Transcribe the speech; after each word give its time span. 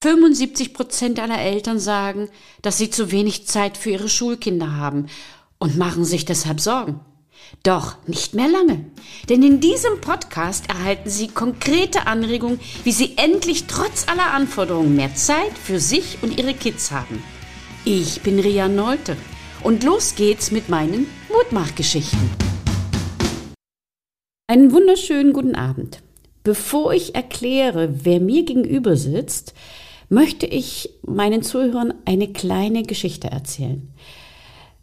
75 0.00 0.74
Prozent 0.74 1.18
aller 1.18 1.40
Eltern 1.40 1.80
sagen, 1.80 2.28
dass 2.62 2.78
sie 2.78 2.88
zu 2.88 3.10
wenig 3.10 3.48
Zeit 3.48 3.76
für 3.76 3.90
ihre 3.90 4.08
Schulkinder 4.08 4.76
haben 4.76 5.06
und 5.58 5.76
machen 5.76 6.04
sich 6.04 6.24
deshalb 6.24 6.60
Sorgen. 6.60 7.00
Doch 7.64 7.96
nicht 8.06 8.32
mehr 8.32 8.46
lange, 8.46 8.84
denn 9.28 9.42
in 9.42 9.58
diesem 9.58 10.00
Podcast 10.00 10.68
erhalten 10.68 11.10
Sie 11.10 11.28
konkrete 11.28 12.06
Anregungen, 12.06 12.60
wie 12.84 12.92
Sie 12.92 13.14
endlich 13.16 13.64
trotz 13.66 14.06
aller 14.06 14.32
Anforderungen 14.32 14.94
mehr 14.94 15.14
Zeit 15.16 15.56
für 15.56 15.80
sich 15.80 16.18
und 16.22 16.38
Ihre 16.38 16.54
Kids 16.54 16.92
haben. 16.92 17.22
Ich 17.84 18.20
bin 18.20 18.38
Ria 18.38 18.68
Nolte 18.68 19.16
und 19.64 19.82
los 19.82 20.14
geht's 20.14 20.52
mit 20.52 20.68
meinen 20.68 21.08
Mutmachgeschichten. 21.28 22.30
Einen 24.46 24.70
wunderschönen 24.72 25.32
guten 25.32 25.56
Abend. 25.56 26.02
Bevor 26.44 26.92
ich 26.92 27.14
erkläre, 27.14 28.04
wer 28.04 28.20
mir 28.20 28.44
gegenüber 28.44 28.96
sitzt, 28.96 29.54
möchte 30.08 30.46
ich 30.46 30.90
meinen 31.06 31.42
Zuhörern 31.42 31.94
eine 32.04 32.28
kleine 32.28 32.82
Geschichte 32.82 33.28
erzählen. 33.28 33.88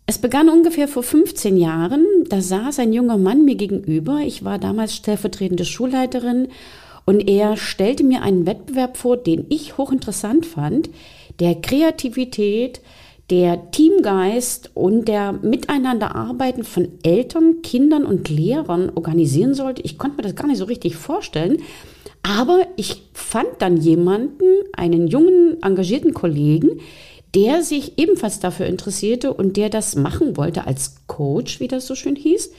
Es 0.08 0.20
begann 0.20 0.50
ungefähr 0.50 0.88
vor 0.88 1.02
15 1.02 1.58
Jahren. 1.58 2.06
Da 2.30 2.42
saß 2.42 2.80
ein 2.80 2.94
junger 2.94 3.18
Mann 3.18 3.44
mir 3.44 3.56
gegenüber. 3.56 4.20
Ich 4.20 4.44
war 4.44 4.60
damals 4.60 4.96
stellvertretende 4.96 5.66
Schulleiterin 5.66 6.50
und 7.06 7.28
er 7.28 7.58
stellte 7.58 8.04
mir 8.04 8.22
einen 8.22 8.46
Wettbewerb 8.46 8.98
vor, 8.98 9.18
den 9.18 9.46
ich 9.50 9.78
hochinteressant 9.78 10.46
fand, 10.46 10.90
der 11.40 11.56
Kreativität, 11.56 12.82
der 13.30 13.72
Teamgeist 13.72 14.72
und 14.76 15.08
der 15.08 15.34
Miteinanderarbeiten 15.34 16.64
von 16.64 16.90
Eltern, 17.04 17.62
Kindern 17.64 18.06
und 18.06 18.30
Lehrern 18.30 18.92
organisieren 18.94 19.56
sollte. 19.56 19.82
Ich 19.82 19.98
konnte 19.98 20.18
mir 20.18 20.24
das 20.24 20.36
gar 20.36 20.48
nicht 20.48 20.60
so 20.60 20.66
richtig 20.66 20.96
vorstellen, 20.96 21.58
aber 22.22 22.68
ich 22.76 23.04
fand 23.14 23.48
dann 23.60 23.78
jemanden, 23.78 24.46
einen 24.74 25.08
jungen, 25.08 25.62
engagierten 25.62 26.14
Kollegen, 26.14 26.80
der 27.34 27.64
sich 27.64 27.98
ebenfalls 27.98 28.40
dafür 28.40 28.68
interessierte 28.68 29.34
und 29.34 29.58
der 29.58 29.70
das 29.70 29.96
machen 29.96 30.38
wollte 30.38 30.66
als 30.66 30.96
Coach, 31.08 31.60
wie 31.60 31.68
das 31.68 31.86
so 31.88 31.96
schön 31.96 32.16
hieß. 32.16 32.52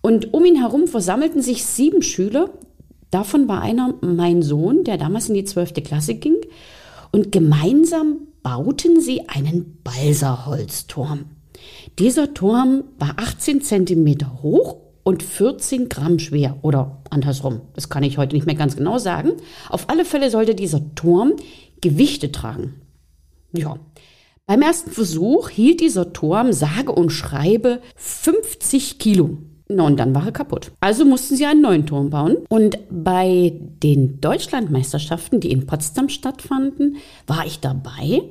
Und 0.00 0.34
um 0.34 0.44
ihn 0.44 0.56
herum 0.56 0.88
versammelten 0.88 1.40
sich 1.40 1.64
sieben 1.64 2.02
Schüler. 2.02 2.50
Davon 3.10 3.46
war 3.46 3.60
einer 3.60 3.94
mein 4.00 4.42
Sohn, 4.42 4.84
der 4.84 4.98
damals 4.98 5.28
in 5.28 5.34
die 5.34 5.44
zwölfte 5.44 5.82
Klasse 5.82 6.14
ging. 6.14 6.36
Und 7.12 7.30
gemeinsam 7.30 8.26
bauten 8.42 9.00
sie 9.00 9.28
einen 9.28 9.78
Balsaholzturm. 9.84 11.26
Dieser 11.98 12.34
Turm 12.34 12.84
war 12.98 13.14
18 13.18 13.62
Zentimeter 13.62 14.42
hoch 14.42 14.76
und 15.04 15.22
14 15.22 15.88
Gramm 15.88 16.18
schwer 16.18 16.58
oder 16.62 17.02
andersrum. 17.10 17.60
Das 17.74 17.88
kann 17.88 18.02
ich 18.02 18.18
heute 18.18 18.34
nicht 18.34 18.46
mehr 18.46 18.54
ganz 18.54 18.76
genau 18.76 18.98
sagen. 18.98 19.32
Auf 19.68 19.88
alle 19.90 20.04
Fälle 20.04 20.30
sollte 20.30 20.54
dieser 20.54 20.94
Turm 20.94 21.34
Gewichte 21.80 22.32
tragen. 22.32 22.74
Ja. 23.52 23.76
Beim 24.46 24.62
ersten 24.62 24.90
Versuch 24.90 25.48
hielt 25.48 25.80
dieser 25.80 26.12
Turm 26.12 26.52
sage 26.52 26.92
und 26.92 27.10
schreibe 27.10 27.80
50 27.96 28.98
Kilo. 28.98 29.38
Und 29.80 29.98
dann 29.98 30.14
war 30.14 30.26
er 30.26 30.32
kaputt. 30.32 30.72
Also 30.80 31.04
mussten 31.04 31.36
sie 31.36 31.46
einen 31.46 31.62
neuen 31.62 31.86
Turm 31.86 32.10
bauen. 32.10 32.38
Und 32.48 32.78
bei 32.90 33.52
den 33.82 34.20
Deutschlandmeisterschaften, 34.20 35.40
die 35.40 35.52
in 35.52 35.66
Potsdam 35.66 36.08
stattfanden, 36.08 36.96
war 37.26 37.46
ich 37.46 37.60
dabei. 37.60 38.22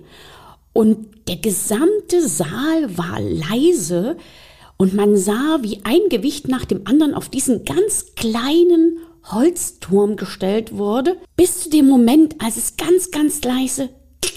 Und 0.74 1.08
der 1.28 1.38
gesamte 1.38 2.28
Saal 2.28 2.98
war 2.98 3.20
leise 3.20 4.18
und 4.78 4.94
man 4.96 5.16
sah, 5.16 5.60
wie 5.62 5.82
ein 5.84 6.10
Gewicht 6.10 6.48
nach 6.48 6.66
dem 6.66 6.88
anderen 6.88 7.14
auf 7.14 7.30
diesen 7.30 7.66
ganz 7.66 8.16
kleinen 8.16 8.98
Holzturm 9.26 10.16
gestellt 10.16 10.76
wurde, 10.76 11.18
bis 11.36 11.60
zu 11.60 11.70
dem 11.70 11.88
Moment, 11.88 12.36
als 12.44 12.58
es 12.58 12.78
ganz, 12.78 13.12
ganz 13.12 13.44
leise 13.44 13.90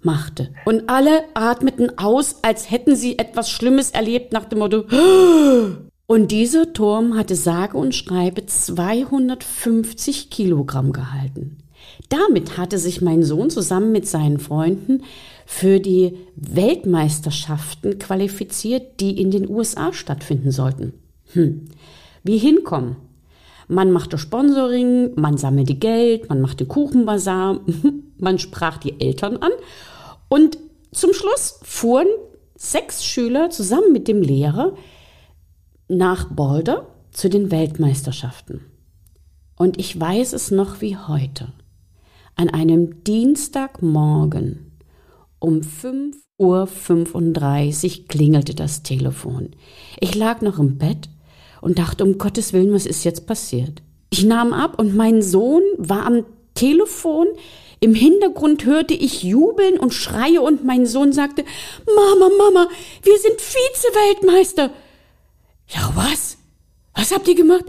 machte. 0.00 0.52
Und 0.64 0.88
alle 0.88 1.22
atmeten 1.34 1.98
aus, 1.98 2.36
als 2.42 2.68
hätten 2.70 2.96
sie 2.96 3.18
etwas 3.18 3.48
Schlimmes 3.48 3.92
erlebt 3.92 4.32
nach 4.32 4.46
dem 4.46 4.58
Motto. 4.58 4.86
Und 6.06 6.30
dieser 6.30 6.72
Turm 6.72 7.16
hatte 7.16 7.34
sage 7.34 7.76
und 7.76 7.94
schreibe 7.94 8.46
250 8.46 10.30
Kilogramm 10.30 10.92
gehalten. 10.92 11.58
Damit 12.08 12.56
hatte 12.56 12.78
sich 12.78 13.00
mein 13.00 13.24
Sohn 13.24 13.50
zusammen 13.50 13.90
mit 13.92 14.06
seinen 14.06 14.38
Freunden 14.38 15.02
für 15.46 15.80
die 15.80 16.16
Weltmeisterschaften 16.36 17.98
qualifiziert, 17.98 19.00
die 19.00 19.20
in 19.20 19.30
den 19.30 19.48
USA 19.48 19.92
stattfinden 19.92 20.52
sollten. 20.52 20.94
Hm. 21.32 21.66
Wie 22.22 22.38
hinkommen? 22.38 22.96
Man 23.68 23.90
machte 23.90 24.16
Sponsoring, 24.16 25.12
man 25.16 25.38
sammelte 25.38 25.74
Geld, 25.74 26.28
man 26.28 26.40
machte 26.40 26.66
Kuchenbazar, 26.66 27.60
man 28.18 28.38
sprach 28.38 28.78
die 28.78 29.00
Eltern 29.00 29.38
an 29.38 29.50
und 30.28 30.58
zum 30.92 31.12
Schluss 31.12 31.58
fuhren 31.62 32.06
sechs 32.56 33.04
Schüler 33.04 33.50
zusammen 33.50 33.92
mit 33.92 34.06
dem 34.06 34.22
Lehrer 34.22 34.74
nach 35.88 36.30
Boulder 36.30 36.86
zu 37.12 37.28
den 37.28 37.50
Weltmeisterschaften. 37.50 38.64
Und 39.56 39.78
ich 39.78 39.98
weiß 39.98 40.32
es 40.32 40.50
noch 40.50 40.80
wie 40.80 40.96
heute. 40.96 41.52
An 42.34 42.50
einem 42.50 43.04
Dienstagmorgen 43.04 44.72
um 45.38 45.60
5.35 45.60 48.00
Uhr 48.00 48.08
klingelte 48.08 48.54
das 48.54 48.82
Telefon. 48.82 49.50
Ich 50.00 50.14
lag 50.14 50.42
noch 50.42 50.58
im 50.58 50.76
Bett 50.76 51.08
und 51.60 51.78
dachte, 51.78 52.04
um 52.04 52.18
Gottes 52.18 52.52
Willen, 52.52 52.74
was 52.74 52.84
ist 52.84 53.04
jetzt 53.04 53.26
passiert? 53.26 53.82
Ich 54.10 54.24
nahm 54.24 54.52
ab 54.52 54.78
und 54.78 54.94
mein 54.94 55.22
Sohn 55.22 55.62
war 55.78 56.06
am 56.06 56.24
Telefon. 56.54 57.26
Im 57.80 57.94
Hintergrund 57.94 58.64
hörte 58.64 58.94
ich 58.94 59.22
jubeln 59.22 59.78
und 59.78 59.94
Schreie 59.94 60.40
und 60.40 60.64
mein 60.64 60.86
Sohn 60.86 61.12
sagte, 61.12 61.44
Mama, 61.86 62.30
Mama, 62.36 62.68
wir 63.02 63.18
sind 63.18 63.40
Vize-Weltmeister. 63.40 64.70
Ja, 65.68 65.90
was? 65.94 66.36
Was 66.94 67.12
habt 67.12 67.28
ihr 67.28 67.34
gemacht? 67.34 67.64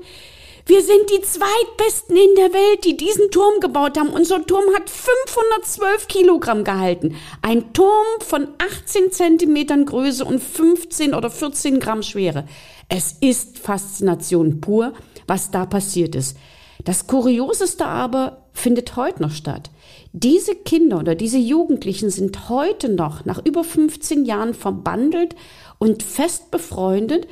Wir 0.65 0.81
sind 0.81 1.09
die 1.09 1.21
zweitbesten 1.21 2.17
in 2.17 2.35
der 2.35 2.53
Welt, 2.53 2.83
die 2.83 2.97
diesen 2.97 3.31
Turm 3.31 3.61
gebaut 3.61 3.97
haben. 3.97 4.09
Unser 4.09 4.45
Turm 4.45 4.65
hat 4.75 4.89
512 4.89 6.07
Kilogramm 6.07 6.65
gehalten. 6.65 7.15
Ein 7.41 7.71
Turm 7.71 8.05
von 8.19 8.49
18 8.57 9.11
Zentimetern 9.11 9.85
Größe 9.85 10.25
und 10.25 10.43
15 10.43 11.13
oder 11.13 11.29
14 11.29 11.79
Gramm 11.79 12.03
Schwere. 12.03 12.45
Es 12.89 13.13
ist 13.21 13.59
Faszination 13.59 14.59
pur, 14.59 14.93
was 15.25 15.51
da 15.51 15.65
passiert 15.65 16.15
ist. 16.15 16.37
Das 16.83 17.07
Kurioseste 17.07 17.85
aber 17.85 18.49
findet 18.51 18.95
heute 18.97 19.21
noch 19.21 19.31
statt. 19.31 19.71
Diese 20.11 20.53
Kinder 20.53 20.99
oder 20.99 21.15
diese 21.15 21.37
Jugendlichen 21.37 22.09
sind 22.09 22.49
heute 22.49 22.89
noch 22.89 23.23
nach 23.23 23.43
über 23.45 23.63
15 23.63 24.25
Jahren 24.25 24.53
verbandelt 24.53 25.35
und 25.79 26.03
fest 26.03 26.51
befreundet 26.51 27.27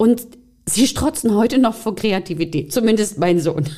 und 0.00 0.26
sie 0.64 0.86
strotzen 0.86 1.34
heute 1.34 1.58
noch 1.58 1.74
vor 1.74 1.94
Kreativität, 1.94 2.72
zumindest 2.72 3.18
mein 3.18 3.38
Sohn. 3.38 3.68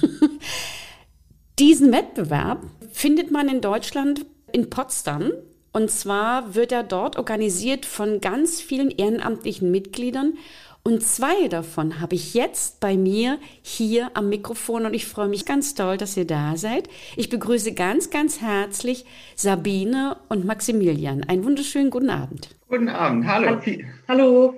Diesen 1.59 1.91
Wettbewerb 1.91 2.63
findet 2.93 3.33
man 3.33 3.49
in 3.49 3.61
Deutschland 3.61 4.25
in 4.53 4.71
Potsdam. 4.71 5.33
Und 5.73 5.91
zwar 5.91 6.55
wird 6.55 6.71
er 6.71 6.85
dort 6.85 7.17
organisiert 7.17 7.87
von 7.87 8.21
ganz 8.21 8.61
vielen 8.61 8.93
ehrenamtlichen 8.93 9.73
Mitgliedern. 9.73 10.35
Und 10.85 11.03
zwei 11.03 11.49
davon 11.49 12.01
habe 12.01 12.15
ich 12.15 12.35
jetzt 12.35 12.79
bei 12.79 12.97
mir 12.97 13.39
hier 13.61 14.13
am 14.15 14.29
Mikrofon 14.29 14.87
und 14.87 14.95
ich 14.95 15.07
freue 15.07 15.29
mich 15.29 15.45
ganz 15.45 15.75
toll, 15.75 15.97
dass 15.97 16.17
ihr 16.17 16.25
da 16.25 16.57
seid. 16.57 16.89
Ich 17.17 17.31
begrüße 17.31 17.75
ganz, 17.75 18.11
ganz 18.11 18.41
herzlich 18.41 19.07
Sabine 19.35 20.19
und 20.29 20.45
Maximilian. 20.45 21.25
Einen 21.25 21.43
wunderschönen 21.43 21.91
guten 21.91 22.11
Abend. 22.11 22.55
Guten 22.69 22.91
Abend, 22.91 23.27
hallo. 23.27 23.59
Hallo. 24.07 24.55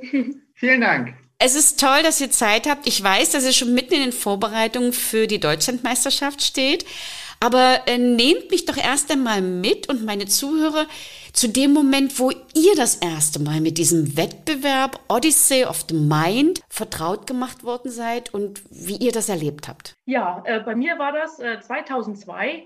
Vielen 0.52 0.82
Dank. 0.82 1.23
Es 1.38 1.54
ist 1.54 1.80
toll, 1.80 2.02
dass 2.02 2.20
ihr 2.20 2.30
Zeit 2.30 2.68
habt. 2.68 2.86
Ich 2.86 3.02
weiß, 3.02 3.32
dass 3.32 3.44
ihr 3.44 3.52
schon 3.52 3.74
mitten 3.74 3.94
in 3.94 4.00
den 4.00 4.12
Vorbereitungen 4.12 4.92
für 4.92 5.26
die 5.26 5.40
Deutschlandmeisterschaft 5.40 6.42
steht. 6.42 6.84
Aber 7.40 7.80
äh, 7.86 7.98
nehmt 7.98 8.50
mich 8.50 8.64
doch 8.64 8.76
erst 8.76 9.10
einmal 9.10 9.42
mit 9.42 9.88
und 9.88 10.04
meine 10.04 10.26
Zuhörer 10.26 10.86
zu 11.34 11.48
dem 11.48 11.72
Moment, 11.72 12.18
wo 12.18 12.30
ihr 12.30 12.74
das 12.76 12.96
erste 12.96 13.40
Mal 13.40 13.60
mit 13.60 13.76
diesem 13.76 14.16
Wettbewerb 14.16 15.00
Odyssey 15.08 15.64
of 15.64 15.84
the 15.88 15.94
Mind 15.94 16.62
vertraut 16.68 17.26
gemacht 17.26 17.64
worden 17.64 17.90
seid 17.90 18.32
und 18.32 18.62
wie 18.70 18.96
ihr 18.96 19.12
das 19.12 19.28
erlebt 19.28 19.68
habt. 19.68 19.94
Ja, 20.06 20.42
äh, 20.46 20.60
bei 20.60 20.74
mir 20.74 20.98
war 20.98 21.12
das 21.12 21.38
äh, 21.40 21.60
2002, 21.60 22.62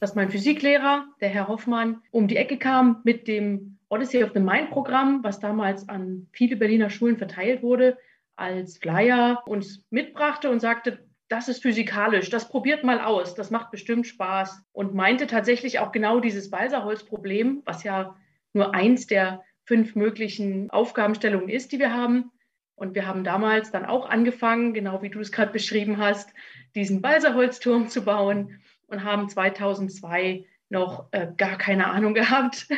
dass 0.00 0.14
mein 0.14 0.30
Physiklehrer, 0.30 1.04
der 1.20 1.28
Herr 1.28 1.48
Hoffmann, 1.48 2.02
um 2.10 2.26
die 2.26 2.36
Ecke 2.36 2.58
kam 2.58 3.00
mit 3.04 3.28
dem 3.28 3.78
Odyssey 3.90 4.22
of 4.22 4.30
the 4.32 4.40
Mind 4.40 4.70
Programm, 4.70 5.22
was 5.22 5.40
damals 5.40 5.88
an 5.88 6.28
viele 6.32 6.56
Berliner 6.56 6.90
Schulen 6.90 7.18
verteilt 7.18 7.62
wurde, 7.62 7.98
als 8.36 8.78
Flyer 8.78 9.42
uns 9.46 9.84
mitbrachte 9.90 10.48
und 10.48 10.60
sagte, 10.60 11.04
das 11.28 11.48
ist 11.48 11.62
physikalisch, 11.62 12.30
das 12.30 12.48
probiert 12.48 12.82
mal 12.84 13.00
aus, 13.00 13.34
das 13.34 13.50
macht 13.50 13.70
bestimmt 13.70 14.06
Spaß. 14.06 14.62
Und 14.72 14.94
meinte 14.94 15.26
tatsächlich 15.26 15.80
auch 15.80 15.92
genau 15.92 16.20
dieses 16.20 16.50
Balsaholzproblem, 16.50 17.62
was 17.64 17.84
ja 17.84 18.16
nur 18.52 18.74
eins 18.74 19.06
der 19.06 19.42
fünf 19.64 19.94
möglichen 19.94 20.70
Aufgabenstellungen 20.70 21.48
ist, 21.48 21.72
die 21.72 21.78
wir 21.78 21.92
haben. 21.92 22.30
Und 22.76 22.94
wir 22.94 23.06
haben 23.06 23.24
damals 23.24 23.70
dann 23.70 23.84
auch 23.84 24.08
angefangen, 24.08 24.72
genau 24.72 25.02
wie 25.02 25.10
du 25.10 25.20
es 25.20 25.32
gerade 25.32 25.52
beschrieben 25.52 25.98
hast, 25.98 26.32
diesen 26.74 27.02
Balsaholzturm 27.02 27.88
zu 27.88 28.04
bauen 28.04 28.60
und 28.86 29.04
haben 29.04 29.28
2002 29.28 30.46
noch 30.70 31.08
äh, 31.10 31.28
gar 31.36 31.58
keine 31.58 31.88
Ahnung 31.88 32.14
gehabt, 32.14 32.68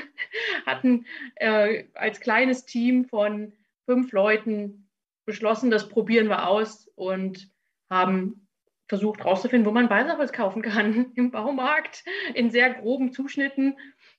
hatten 0.67 1.07
äh, 1.37 1.85
als 1.95 2.21
kleines 2.21 2.65
Team 2.65 3.05
von 3.05 3.53
fünf 3.87 4.13
Leuten 4.13 4.89
beschlossen, 5.25 5.71
das 5.71 5.89
probieren 5.89 6.29
wir 6.29 6.49
aus 6.49 6.89
und 6.97 7.49
haben 7.91 8.43
versucht 8.89 9.21
herauszufinden, 9.21 9.67
wo 9.67 9.73
man 9.73 9.89
Balsaholz 9.89 10.33
kaufen 10.33 10.61
kann 10.61 11.13
im 11.15 11.31
Baumarkt 11.31 12.05
in 12.35 12.51
sehr 12.51 12.75
groben 12.75 13.13
Zuschnitten. 13.13 13.77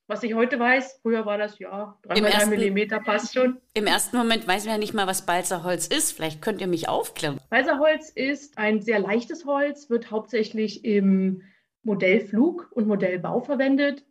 Was 0.07 0.23
ich 0.23 0.33
heute 0.33 0.59
weiß, 0.59 0.99
früher 1.01 1.25
war 1.25 1.37
das 1.37 1.59
ja 1.59 1.97
3 2.03 2.47
Millimeter 2.47 2.99
passt 2.99 3.33
schon. 3.35 3.61
Im 3.73 3.85
ersten 3.85 4.17
Moment 4.17 4.47
weiß 4.47 4.65
man 4.65 4.73
ja 4.73 4.77
nicht 4.79 4.93
mal, 4.93 5.07
was 5.07 5.25
Balsaholz 5.25 5.87
ist. 5.87 6.11
Vielleicht 6.11 6.41
könnt 6.41 6.59
ihr 6.59 6.67
mich 6.67 6.89
aufklären. 6.89 7.39
Balsaholz 7.49 8.09
ist 8.09 8.57
ein 8.57 8.81
sehr 8.81 8.99
leichtes 8.99 9.45
Holz, 9.45 9.89
wird 9.89 10.11
hauptsächlich 10.11 10.83
im 10.83 11.43
Modellflug 11.83 12.71
und 12.71 12.88
Modellbau 12.88 13.41
verwendet, 13.41 14.06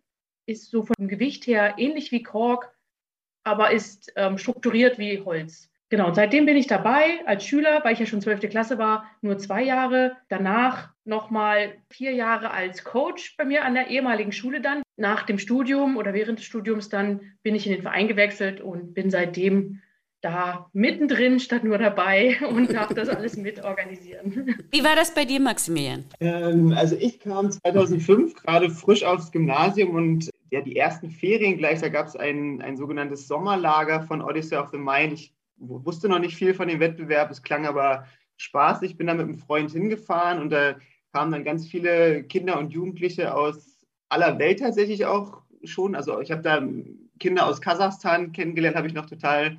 ist 0.47 0.71
so 0.71 0.83
vom 0.83 1.09
Gewicht 1.09 1.47
her 1.47 1.75
ähnlich 1.79 2.13
wie 2.13 2.23
Kork, 2.23 2.73
aber 3.45 3.73
ist 3.73 4.13
ähm, 4.17 4.39
strukturiert 4.39 4.99
wie 4.99 5.21
Holz. 5.21 5.71
Genau, 5.93 6.09
und 6.09 6.15
seitdem 6.15 6.47
bin 6.47 6.57
ich 6.57 6.67
dabei 6.67 7.21
als 7.27 7.45
Schüler, 7.45 7.85
weil 7.85 7.93
ich 7.93 7.99
ja 7.99 8.07
schon 8.07 8.23
12. 8.23 8.49
Klasse 8.49 8.79
war, 8.79 9.11
nur 9.21 9.37
zwei 9.37 9.63
Jahre. 9.63 10.17
Danach 10.29 10.89
nochmal 11.05 11.75
vier 11.91 12.13
Jahre 12.13 12.51
als 12.51 12.83
Coach 12.83 13.37
bei 13.37 13.45
mir 13.45 13.67
an 13.67 13.75
der 13.75 13.89
ehemaligen 13.89 14.33
Schule 14.33 14.63
dann. 14.63 14.83
Nach 14.97 15.25
dem 15.25 15.39
Studium 15.39 15.99
oder 15.99 16.15
während 16.15 16.39
des 16.39 16.47
Studiums 16.47 16.89
dann 16.89 17.35
bin 17.43 17.55
ich 17.55 17.67
in 17.67 17.73
den 17.73 17.83
Verein 17.83 18.09
gewechselt 18.09 18.63
und 18.63 18.95
bin 18.95 19.11
seitdem 19.11 19.83
da 20.23 20.71
mittendrin 20.73 21.41
statt 21.41 21.65
nur 21.65 21.79
dabei 21.79 22.39
und 22.49 22.73
darf 22.73 22.95
das 22.95 23.09
alles 23.11 23.37
mitorganisieren. 23.37 24.57
Wie 24.71 24.85
war 24.85 24.97
das 24.97 25.13
bei 25.13 25.25
dir, 25.25 25.41
Maximilian? 25.41 26.05
Ähm, 26.21 26.73
also 26.73 26.97
ich 26.99 27.21
kam 27.21 27.51
2005 27.51 28.35
gerade 28.35 28.71
frisch 28.71 29.05
aufs 29.05 29.31
Gymnasium 29.33 29.91
und 29.91 30.31
ja, 30.51 30.61
die 30.61 30.77
ersten 30.77 31.11
Ferien 31.11 31.59
gleich, 31.59 31.81
da 31.81 31.89
gab 31.89 32.07
es 32.07 32.17
ein, 32.17 32.61
ein 32.63 32.77
sogenanntes 32.77 33.27
Sommerlager 33.27 34.03
von 34.03 34.23
Odyssey 34.23 34.57
of 34.57 34.69
the 34.71 34.79
Mind. 34.79 35.13
Ich 35.15 35.35
wusste 35.57 36.09
noch 36.09 36.19
nicht 36.19 36.37
viel 36.37 36.55
von 36.55 36.69
dem 36.69 36.81
Wettbewerb, 36.81 37.31
es 37.31 37.43
klang 37.43 37.67
aber 37.67 38.07
spaßig. 38.37 38.93
Ich 38.93 38.97
bin 38.97 39.07
da 39.07 39.15
mit 39.15 39.25
einem 39.25 39.39
Freund 39.39 39.71
hingefahren 39.71 40.41
und 40.41 40.51
da 40.51 40.77
kamen 41.13 41.33
dann 41.33 41.45
ganz 41.45 41.67
viele 41.67 42.23
Kinder 42.25 42.59
und 42.59 42.73
Jugendliche 42.73 43.35
aus 43.35 43.79
aller 44.09 44.39
Welt 44.39 44.61
tatsächlich 44.61 45.07
auch 45.07 45.43
schon. 45.65 45.95
Also 45.95 46.21
ich 46.21 46.31
habe 46.31 46.43
da 46.43 46.63
Kinder 47.19 47.47
aus 47.47 47.61
Kasachstan 47.61 48.33
kennengelernt, 48.33 48.77
habe 48.77 48.89
ich 48.89 48.95
noch 48.95 49.07
total 49.07 49.59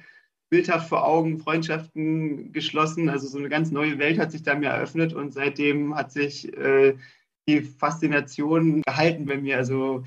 bildhaft 0.53 0.88
vor 0.88 1.03
Augen, 1.03 1.39
Freundschaften 1.39 2.51
geschlossen. 2.51 3.09
Also 3.09 3.27
so 3.27 3.39
eine 3.39 3.50
ganz 3.50 3.71
neue 3.71 3.97
Welt 3.97 4.19
hat 4.19 4.31
sich 4.31 4.44
da 4.44 4.53
mir 4.53 4.69
eröffnet 4.69 5.11
und 5.11 5.33
seitdem 5.33 5.95
hat 5.95 6.11
sich 6.11 6.55
äh, 6.55 6.95
die 7.47 7.61
Faszination 7.61 8.83
gehalten 8.83 9.25
bei 9.25 9.38
mir. 9.38 9.57
Also 9.57 10.03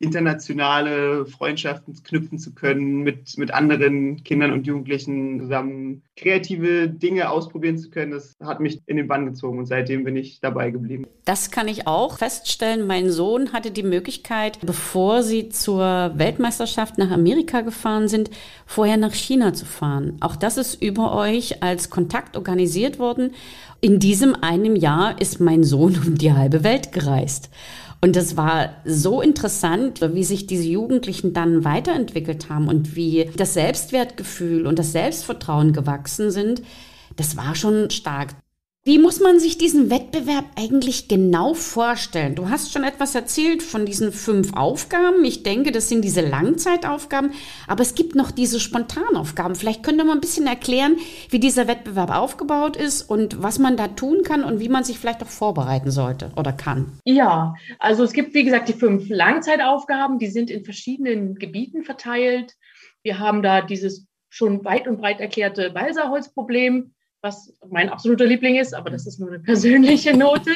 internationale 0.00 1.26
Freundschaften 1.26 1.94
knüpfen 2.02 2.38
zu 2.38 2.54
können, 2.54 3.02
mit, 3.02 3.36
mit 3.36 3.52
anderen 3.52 4.24
Kindern 4.24 4.50
und 4.50 4.66
Jugendlichen 4.66 5.40
zusammen 5.40 6.02
kreative 6.16 6.88
Dinge 6.88 7.30
ausprobieren 7.30 7.76
zu 7.76 7.90
können. 7.90 8.12
Das 8.12 8.34
hat 8.42 8.60
mich 8.60 8.80
in 8.86 8.96
den 8.96 9.08
Bann 9.08 9.26
gezogen 9.26 9.58
und 9.58 9.66
seitdem 9.66 10.04
bin 10.04 10.16
ich 10.16 10.40
dabei 10.40 10.70
geblieben. 10.70 11.06
Das 11.26 11.50
kann 11.50 11.68
ich 11.68 11.86
auch 11.86 12.16
feststellen. 12.16 12.86
Mein 12.86 13.10
Sohn 13.10 13.52
hatte 13.52 13.70
die 13.70 13.82
Möglichkeit, 13.82 14.58
bevor 14.62 15.22
sie 15.22 15.50
zur 15.50 16.12
Weltmeisterschaft 16.14 16.96
nach 16.96 17.10
Amerika 17.10 17.60
gefahren 17.60 18.08
sind, 18.08 18.30
vorher 18.64 18.96
nach 18.96 19.12
China 19.12 19.52
zu 19.52 19.66
fahren. 19.66 20.16
Auch 20.20 20.34
das 20.34 20.56
ist 20.56 20.82
über 20.82 21.14
euch 21.14 21.62
als 21.62 21.90
Kontakt 21.90 22.38
organisiert 22.38 22.98
worden. 22.98 23.32
In 23.82 23.98
diesem 23.98 24.34
einem 24.34 24.76
Jahr 24.76 25.20
ist 25.20 25.40
mein 25.40 25.62
Sohn 25.62 25.98
um 26.06 26.16
die 26.16 26.32
halbe 26.32 26.64
Welt 26.64 26.92
gereist. 26.92 27.50
Und 28.02 28.16
das 28.16 28.36
war 28.36 28.70
so 28.86 29.20
interessant, 29.20 30.00
wie 30.14 30.24
sich 30.24 30.46
diese 30.46 30.66
Jugendlichen 30.66 31.34
dann 31.34 31.64
weiterentwickelt 31.64 32.48
haben 32.48 32.68
und 32.68 32.96
wie 32.96 33.30
das 33.36 33.54
Selbstwertgefühl 33.54 34.66
und 34.66 34.78
das 34.78 34.92
Selbstvertrauen 34.92 35.72
gewachsen 35.72 36.30
sind. 36.30 36.62
Das 37.16 37.36
war 37.36 37.54
schon 37.54 37.90
stark. 37.90 38.34
Wie 38.82 38.98
muss 38.98 39.20
man 39.20 39.38
sich 39.38 39.58
diesen 39.58 39.90
Wettbewerb 39.90 40.46
eigentlich 40.56 41.06
genau 41.06 41.52
vorstellen? 41.52 42.34
Du 42.34 42.48
hast 42.48 42.72
schon 42.72 42.82
etwas 42.82 43.14
erzählt 43.14 43.62
von 43.62 43.84
diesen 43.84 44.10
fünf 44.10 44.54
Aufgaben. 44.54 45.22
Ich 45.22 45.42
denke, 45.42 45.70
das 45.70 45.90
sind 45.90 46.02
diese 46.02 46.22
Langzeitaufgaben, 46.22 47.32
aber 47.68 47.82
es 47.82 47.94
gibt 47.94 48.14
noch 48.14 48.30
diese 48.30 48.58
Spontanaufgaben. 48.58 49.54
Vielleicht 49.54 49.82
könnt 49.82 49.98
ihr 50.00 50.04
mal 50.04 50.14
ein 50.14 50.22
bisschen 50.22 50.46
erklären, 50.46 50.96
wie 51.28 51.38
dieser 51.38 51.68
Wettbewerb 51.68 52.10
aufgebaut 52.10 52.78
ist 52.78 53.02
und 53.02 53.42
was 53.42 53.58
man 53.58 53.76
da 53.76 53.86
tun 53.88 54.22
kann 54.22 54.44
und 54.44 54.60
wie 54.60 54.70
man 54.70 54.82
sich 54.82 54.98
vielleicht 54.98 55.22
auch 55.22 55.28
vorbereiten 55.28 55.90
sollte 55.90 56.32
oder 56.36 56.54
kann. 56.54 56.98
Ja, 57.04 57.52
also 57.80 58.02
es 58.02 58.14
gibt, 58.14 58.32
wie 58.32 58.44
gesagt, 58.44 58.70
die 58.70 58.72
fünf 58.72 59.10
Langzeitaufgaben, 59.10 60.18
die 60.18 60.28
sind 60.28 60.48
in 60.48 60.64
verschiedenen 60.64 61.34
Gebieten 61.34 61.84
verteilt. 61.84 62.54
Wir 63.02 63.18
haben 63.18 63.42
da 63.42 63.60
dieses 63.60 64.06
schon 64.30 64.64
weit 64.64 64.88
und 64.88 64.96
breit 65.02 65.20
erklärte 65.20 65.68
Balsaholzproblem 65.68 66.94
was 67.22 67.54
mein 67.68 67.88
absoluter 67.88 68.26
Liebling 68.26 68.56
ist, 68.56 68.74
aber 68.74 68.90
das 68.90 69.06
ist 69.06 69.20
nur 69.20 69.28
eine 69.28 69.40
persönliche 69.40 70.16
Note. 70.16 70.50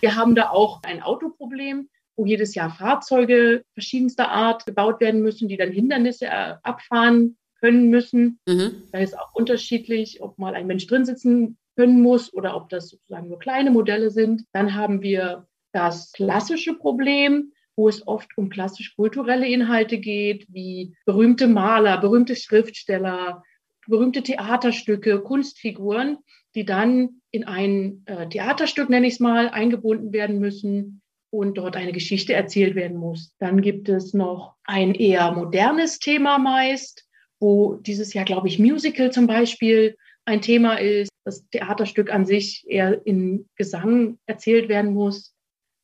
Wir 0.00 0.16
haben 0.16 0.34
da 0.34 0.50
auch 0.50 0.82
ein 0.82 1.02
Autoproblem, 1.02 1.88
wo 2.16 2.26
jedes 2.26 2.54
Jahr 2.54 2.70
Fahrzeuge 2.70 3.64
verschiedenster 3.74 4.30
Art 4.30 4.66
gebaut 4.66 5.00
werden 5.00 5.22
müssen, 5.22 5.48
die 5.48 5.56
dann 5.56 5.70
Hindernisse 5.70 6.26
äh, 6.26 6.54
abfahren 6.62 7.36
können 7.60 7.90
müssen. 7.90 8.40
Mhm. 8.46 8.82
Da 8.90 8.98
ist 8.98 9.18
auch 9.18 9.34
unterschiedlich, 9.34 10.20
ob 10.20 10.38
mal 10.38 10.54
ein 10.54 10.66
Mensch 10.66 10.86
drin 10.86 11.04
sitzen 11.04 11.56
können 11.76 12.02
muss 12.02 12.34
oder 12.34 12.56
ob 12.56 12.68
das 12.68 12.88
sozusagen 12.88 13.28
nur 13.28 13.38
kleine 13.38 13.70
Modelle 13.70 14.10
sind. 14.10 14.44
Dann 14.52 14.74
haben 14.74 15.00
wir 15.02 15.46
das 15.72 16.12
klassische 16.12 16.74
Problem, 16.74 17.52
wo 17.76 17.88
es 17.88 18.06
oft 18.06 18.36
um 18.36 18.50
klassisch-kulturelle 18.50 19.46
Inhalte 19.46 19.98
geht, 19.98 20.46
wie 20.50 20.94
berühmte 21.06 21.48
Maler, 21.48 21.98
berühmte 21.98 22.36
Schriftsteller, 22.36 23.42
berühmte 23.86 24.22
Theaterstücke, 24.22 25.20
Kunstfiguren, 25.20 26.18
die 26.54 26.64
dann 26.64 27.20
in 27.30 27.44
ein 27.44 28.02
äh, 28.06 28.28
Theaterstück, 28.28 28.88
nenne 28.88 29.06
ich 29.06 29.14
es 29.14 29.20
mal, 29.20 29.48
eingebunden 29.48 30.12
werden 30.12 30.38
müssen 30.38 31.02
und 31.30 31.56
dort 31.56 31.76
eine 31.76 31.92
Geschichte 31.92 32.34
erzählt 32.34 32.74
werden 32.74 32.96
muss. 32.96 33.34
Dann 33.38 33.62
gibt 33.62 33.88
es 33.88 34.12
noch 34.12 34.54
ein 34.64 34.94
eher 34.94 35.32
modernes 35.32 35.98
Thema 35.98 36.38
meist, 36.38 37.06
wo 37.40 37.74
dieses 37.74 38.12
Jahr, 38.12 38.24
glaube 38.24 38.48
ich, 38.48 38.58
Musical 38.58 39.10
zum 39.10 39.26
Beispiel 39.26 39.96
ein 40.24 40.42
Thema 40.42 40.74
ist, 40.74 41.10
das 41.24 41.48
Theaterstück 41.48 42.12
an 42.12 42.26
sich 42.26 42.64
eher 42.68 43.04
in 43.06 43.48
Gesang 43.56 44.18
erzählt 44.26 44.68
werden 44.68 44.92
muss. 44.92 45.34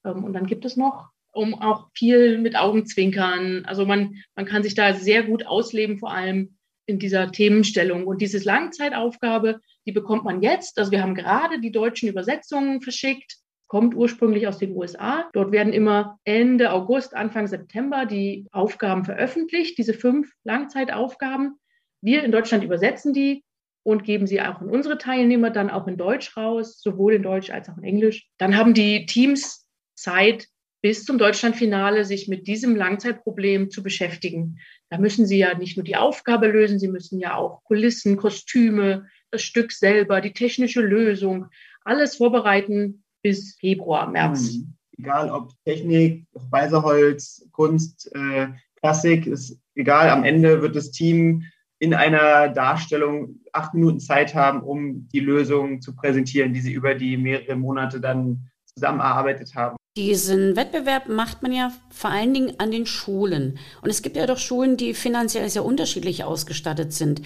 Ähm, 0.04 0.24
und 0.24 0.34
dann 0.34 0.46
gibt 0.46 0.64
es 0.64 0.76
noch 0.76 1.08
um 1.32 1.54
auch 1.54 1.88
viel 1.94 2.38
mit 2.38 2.56
Augenzwinkern. 2.56 3.64
Also 3.64 3.86
man, 3.86 4.16
man 4.34 4.46
kann 4.46 4.62
sich 4.62 4.74
da 4.74 4.94
sehr 4.94 5.22
gut 5.22 5.46
ausleben, 5.46 5.98
vor 5.98 6.12
allem 6.12 6.57
in 6.88 6.98
dieser 6.98 7.30
Themenstellung. 7.30 8.06
Und 8.06 8.22
diese 8.22 8.38
Langzeitaufgabe, 8.38 9.60
die 9.86 9.92
bekommt 9.92 10.24
man 10.24 10.42
jetzt. 10.42 10.78
Also 10.78 10.90
wir 10.90 11.02
haben 11.02 11.14
gerade 11.14 11.60
die 11.60 11.70
deutschen 11.70 12.08
Übersetzungen 12.08 12.80
verschickt, 12.80 13.36
kommt 13.66 13.94
ursprünglich 13.94 14.48
aus 14.48 14.58
den 14.58 14.74
USA. 14.74 15.28
Dort 15.34 15.52
werden 15.52 15.74
immer 15.74 16.18
Ende 16.24 16.72
August, 16.72 17.14
Anfang 17.14 17.46
September 17.46 18.06
die 18.06 18.46
Aufgaben 18.50 19.04
veröffentlicht, 19.04 19.76
diese 19.76 19.92
fünf 19.92 20.32
Langzeitaufgaben. 20.44 21.58
Wir 22.00 22.24
in 22.24 22.32
Deutschland 22.32 22.64
übersetzen 22.64 23.12
die 23.12 23.44
und 23.82 24.04
geben 24.04 24.26
sie 24.26 24.40
auch 24.40 24.62
an 24.62 24.70
unsere 24.70 24.96
Teilnehmer 24.96 25.50
dann 25.50 25.68
auch 25.68 25.86
in 25.86 25.98
Deutsch 25.98 26.36
raus, 26.38 26.80
sowohl 26.80 27.14
in 27.14 27.22
Deutsch 27.22 27.50
als 27.50 27.68
auch 27.68 27.76
in 27.76 27.84
Englisch. 27.84 28.26
Dann 28.38 28.56
haben 28.56 28.72
die 28.72 29.04
Teams 29.04 29.66
Zeit, 29.94 30.46
bis 30.80 31.04
zum 31.04 31.18
Deutschlandfinale 31.18 32.04
sich 32.04 32.28
mit 32.28 32.46
diesem 32.46 32.76
Langzeitproblem 32.76 33.70
zu 33.70 33.82
beschäftigen. 33.82 34.58
Da 34.90 34.98
müssen 34.98 35.26
Sie 35.26 35.38
ja 35.38 35.56
nicht 35.56 35.76
nur 35.76 35.84
die 35.84 35.96
Aufgabe 35.96 36.46
lösen, 36.46 36.78
Sie 36.78 36.88
müssen 36.88 37.18
ja 37.18 37.34
auch 37.34 37.64
Kulissen, 37.64 38.16
Kostüme, 38.16 39.06
das 39.30 39.42
Stück 39.42 39.72
selber, 39.72 40.20
die 40.20 40.32
technische 40.32 40.80
Lösung, 40.80 41.46
alles 41.84 42.16
vorbereiten 42.16 43.02
bis 43.22 43.56
Februar, 43.58 44.08
März. 44.10 44.54
Mhm. 44.54 44.74
Egal 44.98 45.30
ob 45.30 45.52
Technik, 45.64 46.26
Weiserholz, 46.50 47.46
Kunst, 47.52 48.10
äh, 48.14 48.48
Klassik, 48.76 49.26
ist 49.26 49.60
egal. 49.74 50.10
Am 50.10 50.24
Ende 50.24 50.60
wird 50.60 50.74
das 50.76 50.90
Team 50.90 51.44
in 51.78 51.94
einer 51.94 52.48
Darstellung 52.48 53.40
acht 53.52 53.74
Minuten 53.74 54.00
Zeit 54.00 54.34
haben, 54.34 54.62
um 54.62 55.08
die 55.08 55.20
Lösung 55.20 55.80
zu 55.80 55.94
präsentieren, 55.94 56.52
die 56.52 56.60
sie 56.60 56.72
über 56.72 56.94
die 56.94 57.16
mehreren 57.16 57.60
Monate 57.60 58.00
dann 58.00 58.50
zusammen 58.64 59.00
erarbeitet 59.00 59.54
haben. 59.54 59.77
Diesen 59.98 60.54
Wettbewerb 60.54 61.08
macht 61.08 61.42
man 61.42 61.50
ja 61.52 61.72
vor 61.90 62.10
allen 62.10 62.32
Dingen 62.32 62.54
an 62.58 62.70
den 62.70 62.86
Schulen. 62.86 63.58
Und 63.82 63.90
es 63.90 64.00
gibt 64.00 64.16
ja 64.16 64.26
doch 64.26 64.38
Schulen, 64.38 64.76
die 64.76 64.94
finanziell 64.94 65.48
sehr 65.48 65.64
unterschiedlich 65.64 66.22
ausgestattet 66.22 66.92
sind. 66.92 67.20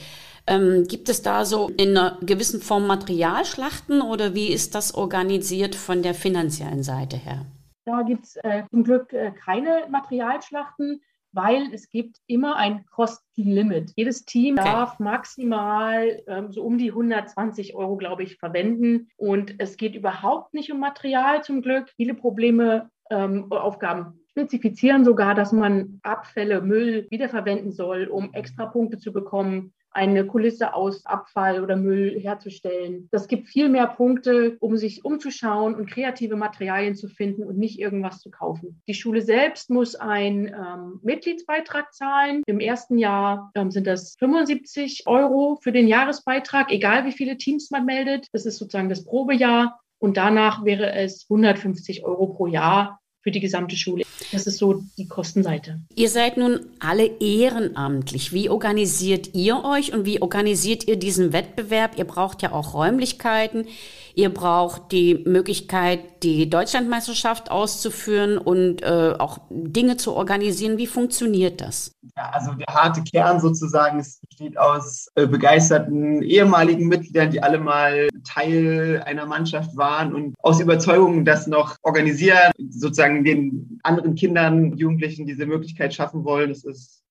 Ähm, 0.47 0.87
gibt 0.89 1.11
es 1.11 1.21
da 1.21 1.45
so 1.45 1.69
in 1.69 1.91
einer 1.91 2.17
gewissen 2.23 2.63
Form 2.63 2.87
Materialschlachten 2.87 4.01
oder 4.01 4.35
wie 4.35 4.47
ist 4.47 4.75
das 4.75 4.95
organisiert 4.95 5.75
von 5.75 6.03
der 6.03 6.15
finanziellen 6.15 6.83
Seite 6.83 7.19
her? 7.19 7.45
Da 7.85 8.01
gibt 8.01 8.25
es 8.25 8.37
äh, 8.37 8.63
zum 8.71 8.85
Glück 8.85 9.13
äh, 9.13 9.33
keine 9.33 9.83
Materialschlachten 9.91 11.03
weil 11.33 11.73
es 11.73 11.91
gibt 11.91 12.19
immer 12.27 12.57
ein 12.57 12.87
Kostenlimit. 12.87 13.93
Jedes 13.97 14.25
Team 14.25 14.57
okay. 14.59 14.65
darf 14.65 14.99
maximal 14.99 16.23
ähm, 16.27 16.53
so 16.53 16.63
um 16.63 16.79
die 16.79 16.91
120 16.91 17.75
Euro, 17.75 17.97
glaube 17.97 18.23
ich, 18.23 18.37
verwenden. 18.37 19.09
Und 19.17 19.55
es 19.59 19.77
geht 19.77 19.95
überhaupt 19.95 20.55
nicht 20.55 20.71
um 20.73 20.79
Material 20.79 21.43
zum 21.43 21.63
Glück. 21.63 21.91
Viele 21.97 22.15
Probleme, 22.15 22.91
ähm, 23.11 23.51
Aufgaben 23.51 24.21
spezifizieren 24.31 25.05
sogar, 25.05 25.35
dass 25.35 25.53
man 25.53 26.01
Abfälle, 26.03 26.63
Müll 26.63 27.07
wiederverwenden 27.11 27.73
soll, 27.73 28.07
um 28.07 28.33
extra 28.33 28.67
Punkte 28.67 28.99
zu 28.99 29.13
bekommen 29.13 29.75
eine 29.95 30.27
Kulisse 30.27 30.75
aus 30.75 31.07
Abfall 31.07 31.63
oder 31.63 31.77
Müll 31.77 32.19
herzustellen. 32.21 33.09
Das 33.11 33.29
gibt 33.29 33.49
viel 33.49 33.69
mehr 33.69 33.87
Punkte, 33.87 34.57
um 34.61 34.77
sich 34.77 35.05
umzuschauen 35.05 35.75
und 35.75 35.91
kreative 35.91 36.37
Materialien 36.37 36.95
zu 36.95 37.09
finden 37.09 37.45
und 37.45 37.59
nicht 37.59 37.79
irgendwas 37.79 38.21
zu 38.21 38.31
kaufen. 38.31 38.81
Die 38.89 38.95
Schule 38.95 39.23
selbst 39.23 39.71
muss 39.71 39.95
einen 39.95 40.49
ähm, 40.49 41.01
Mitgliedsbeitrag 41.03 41.93
zahlen. 41.93 42.43
Im 42.47 42.61
ersten 42.61 42.99
Jahr 42.99 43.51
ähm, 43.55 43.71
sind 43.71 43.87
das 43.87 44.17
75 44.19 45.07
Euro 45.07 45.59
für 45.63 45.73
den 45.73 45.89
Jahresbeitrag, 45.89 46.71
egal 46.73 47.05
wie 47.05 47.13
viele 47.13 47.37
Teams 47.37 47.71
man 47.71 47.85
meldet. 47.85 48.29
Das 48.33 48.47
ist 48.47 48.59
sozusagen 48.59 48.89
das 48.89 49.05
Probejahr. 49.05 49.81
Und 49.99 50.17
danach 50.17 50.65
wäre 50.65 50.93
es 50.95 51.27
150 51.31 52.05
Euro 52.05 52.27
pro 52.27 52.49
Jahr 52.49 52.99
für 53.23 53.31
die 53.31 53.41
gesamte 53.41 53.77
Schule. 53.77 54.05
Das 54.33 54.47
ist 54.47 54.59
so 54.59 54.83
die 54.99 55.07
Kostenseite. 55.07 55.81
Ihr 55.95 56.09
seid 56.09 56.37
nun 56.37 56.61
alle 56.81 57.07
ehrenamtlich. 57.21 58.33
Wie 58.33 58.49
organisiert 58.49 59.31
ihr 59.35 59.65
euch 59.65 59.93
und 59.93 60.05
wie 60.05 60.21
organisiert 60.21 60.89
ihr 60.89 60.97
diesen 60.97 61.33
Wettbewerb? 61.33 61.99
Ihr 61.99 62.05
braucht 62.05 62.43
ja 62.43 62.53
auch 62.53 62.75
Räumlichkeiten. 62.75 63.67
Ihr 64.15 64.29
braucht 64.33 64.93
die 64.93 65.23
Möglichkeit, 65.27 66.23
die 66.23 66.49
Deutschlandmeisterschaft 66.49 67.51
auszuführen 67.51 68.39
und 68.39 68.83
äh, 68.83 69.15
auch 69.19 69.39
Dinge 69.51 69.97
zu 69.97 70.13
organisieren. 70.13 70.79
Wie 70.79 70.87
funktioniert 70.87 71.61
das? 71.61 71.93
Ja, 72.17 72.31
also 72.31 72.53
der 72.53 72.67
harte 72.67 73.03
Kern 73.03 73.41
sozusagen 73.41 73.99
es 73.99 74.21
besteht 74.21 74.59
aus 74.59 75.09
äh, 75.15 75.27
begeisterten 75.27 76.23
ehemaligen 76.23 76.89
Mitgliedern, 76.89 77.31
die 77.31 77.43
alle 77.43 77.59
mal 77.59 78.09
Teil 78.25 79.03
einer 79.07 79.27
Mannschaft 79.27 79.77
waren 79.77 80.15
und 80.15 80.35
aus 80.39 80.61
Überzeugung 80.61 81.25
das 81.25 81.47
noch 81.47 81.77
organisieren, 81.83 82.53
sozusagen 82.71 83.25
den 83.25 83.81
anderen 83.83 84.15
Kindern, 84.15 84.77
Jugendlichen 84.77 85.27
diese 85.27 85.47
Möglichkeit 85.47 85.95
schaffen 85.95 86.25
wollen. 86.25 86.51
Das 86.51 86.65
ist 86.65 87.02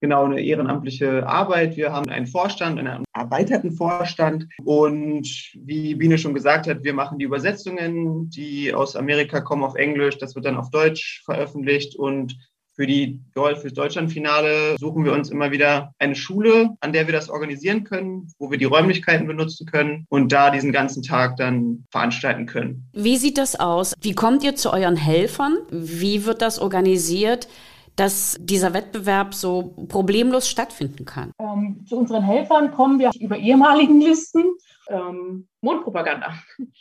genau 0.00 0.24
eine 0.24 0.40
ehrenamtliche 0.40 1.26
Arbeit. 1.26 1.76
Wir 1.76 1.92
haben 1.92 2.08
einen 2.08 2.26
Vorstand, 2.26 2.78
einen 2.78 3.04
erweiterten 3.14 3.72
Vorstand. 3.72 4.46
Und 4.64 5.28
wie 5.54 5.94
Biene 5.94 6.18
schon 6.18 6.34
gesagt 6.34 6.66
hat, 6.66 6.84
wir 6.84 6.94
machen 6.94 7.18
die 7.18 7.24
Übersetzungen, 7.26 8.30
die 8.30 8.72
aus 8.74 8.96
Amerika 8.96 9.40
kommen 9.40 9.62
auf 9.62 9.74
Englisch. 9.74 10.18
Das 10.18 10.34
wird 10.34 10.46
dann 10.46 10.56
auf 10.56 10.70
Deutsch 10.70 11.22
veröffentlicht. 11.24 11.96
Und 11.96 12.36
für, 12.80 12.86
die, 12.86 13.20
für 13.34 13.52
das 13.62 13.74
Deutschlandfinale 13.74 14.76
suchen 14.78 15.04
wir 15.04 15.12
uns 15.12 15.28
immer 15.28 15.50
wieder 15.50 15.92
eine 15.98 16.14
Schule, 16.14 16.70
an 16.80 16.94
der 16.94 17.06
wir 17.06 17.12
das 17.12 17.28
organisieren 17.28 17.84
können, 17.84 18.32
wo 18.38 18.50
wir 18.50 18.56
die 18.56 18.64
Räumlichkeiten 18.64 19.26
benutzen 19.26 19.66
können 19.66 20.06
und 20.08 20.32
da 20.32 20.50
diesen 20.50 20.72
ganzen 20.72 21.02
Tag 21.02 21.36
dann 21.36 21.84
veranstalten 21.90 22.46
können. 22.46 22.88
Wie 22.94 23.18
sieht 23.18 23.36
das 23.36 23.60
aus? 23.60 23.92
Wie 24.00 24.14
kommt 24.14 24.42
ihr 24.44 24.56
zu 24.56 24.72
euren 24.72 24.96
Helfern? 24.96 25.58
Wie 25.70 26.24
wird 26.24 26.40
das 26.40 26.58
organisiert? 26.58 27.48
Dass 28.00 28.38
dieser 28.40 28.72
Wettbewerb 28.72 29.34
so 29.34 29.74
problemlos 29.88 30.48
stattfinden 30.48 31.04
kann? 31.04 31.32
Ähm, 31.38 31.84
zu 31.86 31.98
unseren 31.98 32.22
Helfern 32.22 32.70
kommen 32.70 32.98
wir 32.98 33.10
über 33.20 33.36
ehemaligen 33.36 34.00
Listen. 34.00 34.42
Ähm, 34.88 35.46
Mundpropaganda. 35.60 36.32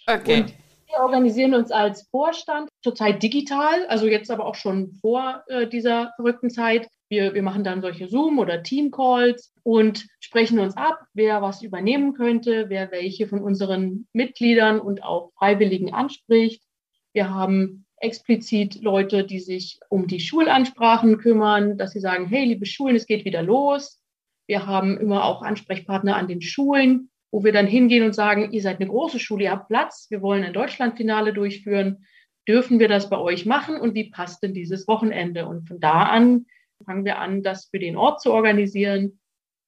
Okay. 0.08 0.44
Und 0.44 0.54
wir 0.88 0.98
organisieren 1.02 1.54
uns 1.54 1.72
als 1.72 2.08
Vorstand 2.10 2.70
zurzeit 2.82 3.22
digital, 3.22 3.86
also 3.90 4.08
jetzt 4.08 4.32
aber 4.32 4.46
auch 4.46 4.56
schon 4.56 4.94
vor 5.02 5.44
äh, 5.48 5.68
dieser 5.68 6.14
verrückten 6.16 6.50
Zeit. 6.50 6.88
Wir, 7.10 7.34
wir 7.34 7.44
machen 7.44 7.66
dann 7.66 7.82
solche 7.82 8.08
Zoom- 8.08 8.40
oder 8.40 8.64
Team-Calls 8.64 9.54
und 9.64 10.08
sprechen 10.22 10.58
uns 10.60 10.78
ab, 10.78 11.00
wer 11.14 11.42
was 11.42 11.62
übernehmen 11.62 12.14
könnte, 12.14 12.70
wer 12.70 12.92
welche 12.92 13.28
von 13.28 13.42
unseren 13.42 14.08
Mitgliedern 14.14 14.80
und 14.80 15.04
auch 15.04 15.32
Freiwilligen 15.38 15.94
anspricht. 15.94 16.64
Wir 17.12 17.30
haben 17.30 17.86
explizit 18.02 18.82
Leute, 18.82 19.24
die 19.24 19.40
sich 19.40 19.80
um 19.90 20.08
die 20.08 20.20
Schulansprachen 20.20 21.18
kümmern, 21.18 21.78
dass 21.78 21.92
sie 21.92 22.00
sagen, 22.00 22.28
hey, 22.28 22.46
liebe 22.46 22.66
Schulen, 22.66 22.96
es 22.96 23.06
geht 23.06 23.26
wieder 23.26 23.42
los. 23.42 24.02
Wir 24.48 24.66
haben 24.66 24.98
immer 24.98 25.26
auch 25.26 25.42
Ansprechpartner 25.42 26.16
an 26.16 26.28
den 26.28 26.42
Schulen, 26.42 27.10
wo 27.32 27.44
wir 27.44 27.52
dann 27.52 27.68
hingehen 27.68 28.04
und 28.04 28.14
sagen, 28.14 28.52
ihr 28.52 28.62
seid 28.62 28.80
eine 28.80 28.90
große 28.90 29.20
Schule, 29.20 29.46
ihr 29.46 29.52
habt 29.52 29.68
Platz, 29.68 30.08
wir 30.10 30.22
wollen 30.22 30.44
ein 30.44 30.54
Deutschlandfinale 30.54 31.34
durchführen. 31.34 32.06
Dürfen 32.48 32.80
wir 32.80 32.88
das 32.88 33.10
bei 33.10 33.18
euch 33.18 33.46
machen 33.46 33.80
und 33.80 33.94
wie 33.94 34.10
passt 34.10 34.42
denn 34.42 34.54
dieses 34.54 34.88
Wochenende? 34.88 35.46
Und 35.46 35.68
von 35.68 35.80
da 35.80 36.04
an 36.04 36.46
fangen 36.86 37.06
wir 37.06 37.20
an, 37.20 37.44
das 37.44 37.66
für 37.66 37.80
den 37.80 37.98
Ort 37.98 38.22
zu 38.22 38.32
organisieren, 38.32 39.20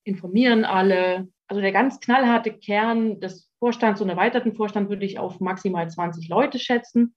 informieren 0.04 0.66
alle. 0.66 1.28
Also 1.48 1.62
der 1.62 1.74
ganz 1.74 2.00
knallharte 2.00 2.54
Kern 2.54 3.20
des 3.20 3.50
Vorstands 3.60 4.02
und 4.02 4.10
erweiterten 4.10 4.54
Vorstand 4.54 4.90
würde 4.90 5.06
ich 5.06 5.20
auf 5.20 5.40
maximal 5.42 5.90
20 5.90 6.30
Leute 6.30 6.58
schätzen 6.58 7.14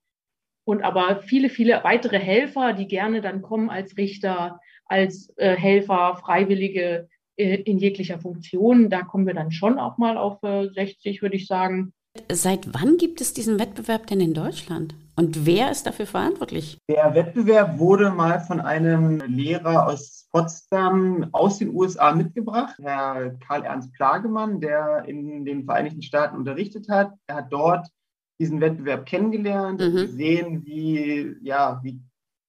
und 0.65 0.83
aber 0.83 1.21
viele, 1.21 1.49
viele 1.49 1.83
weitere 1.83 2.19
Helfer, 2.19 2.73
die 2.73 2.87
gerne 2.87 3.21
dann 3.21 3.41
kommen 3.41 3.69
als 3.69 3.95
Richter, 3.97 4.59
als 4.85 5.31
äh, 5.37 5.55
Helfer, 5.55 6.17
Freiwillige 6.17 7.07
äh, 7.37 7.61
in 7.61 7.77
jeglicher 7.77 8.19
Funktion. 8.19 8.89
Da 8.89 9.03
kommen 9.03 9.27
wir 9.27 9.33
dann 9.33 9.51
schon 9.51 9.79
auch 9.79 9.97
mal 9.97 10.17
auf 10.17 10.43
äh, 10.43 10.67
60, 10.67 11.21
würde 11.21 11.37
ich 11.37 11.47
sagen. 11.47 11.93
Seit 12.31 12.73
wann 12.73 12.97
gibt 12.97 13.21
es 13.21 13.33
diesen 13.33 13.59
Wettbewerb 13.59 14.07
denn 14.07 14.21
in 14.21 14.33
Deutschland? 14.33 14.95
Und 15.17 15.45
wer 15.45 15.71
ist 15.71 15.85
dafür 15.85 16.07
verantwortlich? 16.07 16.77
Der 16.89 17.13
Wettbewerb 17.13 17.77
wurde 17.77 18.09
mal 18.09 18.39
von 18.39 18.59
einem 18.59 19.19
Lehrer 19.27 19.87
aus 19.87 20.27
Potsdam 20.31 21.29
aus 21.31 21.59
den 21.59 21.73
USA 21.73 22.13
mitgebracht, 22.13 22.75
Herr 22.81 23.35
Karl-Ernst 23.47 23.93
Plagemann, 23.93 24.59
der 24.59 25.05
in 25.07 25.45
den 25.45 25.63
Vereinigten 25.63 26.01
Staaten 26.01 26.35
unterrichtet 26.35 26.89
hat. 26.89 27.13
Er 27.27 27.35
hat 27.35 27.51
dort 27.51 27.87
diesen 28.39 28.61
Wettbewerb 28.61 29.05
kennengelernt, 29.05 29.81
mhm. 29.81 29.95
gesehen, 29.95 30.65
wie, 30.65 31.35
ja, 31.41 31.79
wie 31.83 31.99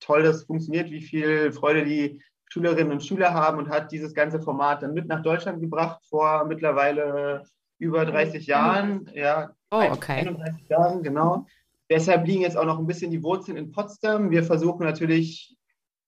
toll 0.00 0.22
das 0.22 0.44
funktioniert, 0.44 0.90
wie 0.90 1.02
viel 1.02 1.52
Freude 1.52 1.84
die 1.84 2.20
Schülerinnen 2.48 2.92
und 2.92 3.04
Schüler 3.04 3.34
haben 3.34 3.58
und 3.58 3.68
hat 3.68 3.92
dieses 3.92 4.14
ganze 4.14 4.40
Format 4.40 4.82
dann 4.82 4.94
mit 4.94 5.06
nach 5.08 5.22
Deutschland 5.22 5.60
gebracht 5.60 6.00
vor 6.08 6.44
mittlerweile 6.46 7.44
über 7.78 8.04
30 8.04 8.46
Jahren. 8.46 9.10
Ja, 9.14 9.50
oh, 9.70 9.82
okay. 9.90 10.20
31 10.20 10.68
Jahren, 10.68 11.02
genau. 11.02 11.46
Deshalb 11.90 12.26
liegen 12.26 12.42
jetzt 12.42 12.56
auch 12.56 12.64
noch 12.64 12.78
ein 12.78 12.86
bisschen 12.86 13.10
die 13.10 13.22
Wurzeln 13.22 13.56
in 13.56 13.70
Potsdam. 13.70 14.30
Wir 14.30 14.42
versuchen 14.42 14.84
natürlich, 14.84 15.56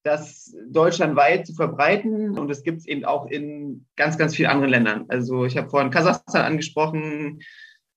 das 0.05 0.55
deutschlandweit 0.71 1.47
zu 1.47 1.55
verbreiten 1.55 2.39
und 2.39 2.51
es 2.51 2.63
gibt 2.63 2.79
es 2.79 2.87
eben 2.87 3.05
auch 3.05 3.27
in 3.27 3.85
ganz, 3.97 4.17
ganz 4.17 4.35
vielen 4.35 4.49
anderen 4.49 4.71
Ländern. 4.71 5.05
Also 5.09 5.45
ich 5.45 5.57
habe 5.57 5.69
vorhin 5.69 5.91
Kasachstan 5.91 6.45
angesprochen, 6.45 7.41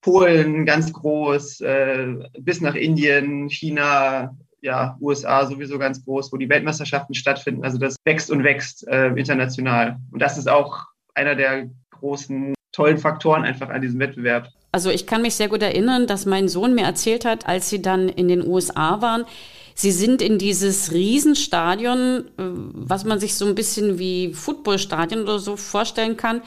Polen 0.01 0.65
ganz 0.65 0.91
groß, 0.91 1.62
äh, 1.62 2.15
bis 2.39 2.62
nach 2.62 2.75
Indien, 2.75 3.50
China, 3.50 4.36
ja, 4.62 4.98
USA 5.01 5.46
sowieso 5.46 5.79
ganz 5.79 6.03
groß, 6.03 6.31
wo 6.31 6.38
die 6.38 6.50
Weltmeisterschaften 6.50 7.13
stattfinden. 7.13 7.63
Also 7.63 7.77
das 7.77 7.96
wächst 8.05 8.29
und 8.31 8.43
wächst 8.43 8.88
äh, 8.88 9.08
international. 9.10 10.00
Und 10.12 10.22
das 10.22 10.38
ist 10.38 10.50
auch 10.50 10.86
einer 11.13 11.36
der 11.36 11.70
großen 11.91 12.53
tollen 12.72 12.98
Faktoren 12.98 13.43
einfach 13.43 13.70
an 13.70 13.81
diesem 13.81 14.00
Wettbewerb. 14.00 14.50
Also 14.72 14.89
ich 14.89 15.05
kann 15.05 15.22
mich 15.22 15.36
sehr 15.36 15.50
gut 15.50 15.62
erinnern, 15.62 16.08
dass 16.08 16.25
mein 16.25 16.48
Sohn 16.48 16.74
mir 16.74 16.86
erzählt 16.86 17.25
hat, 17.25 17.48
als 17.48 17.70
sie 17.70 17.81
dann 17.81 18.08
in 18.08 18.27
den 18.27 18.46
USA 18.46 19.01
waren, 19.01 19.25
Sie 19.74 19.91
sind 19.91 20.22
in 20.22 20.38
dieses 20.38 20.91
Riesenstadion, 20.91 22.25
äh, 22.38 22.43
was 22.43 23.05
man 23.05 23.20
sich 23.20 23.36
so 23.36 23.46
ein 23.46 23.55
bisschen 23.55 23.98
wie 24.00 24.34
Footballstadion 24.34 25.24
oder 25.24 25.39
so 25.39 25.55
vorstellen 25.55 26.17
kann, 26.17 26.41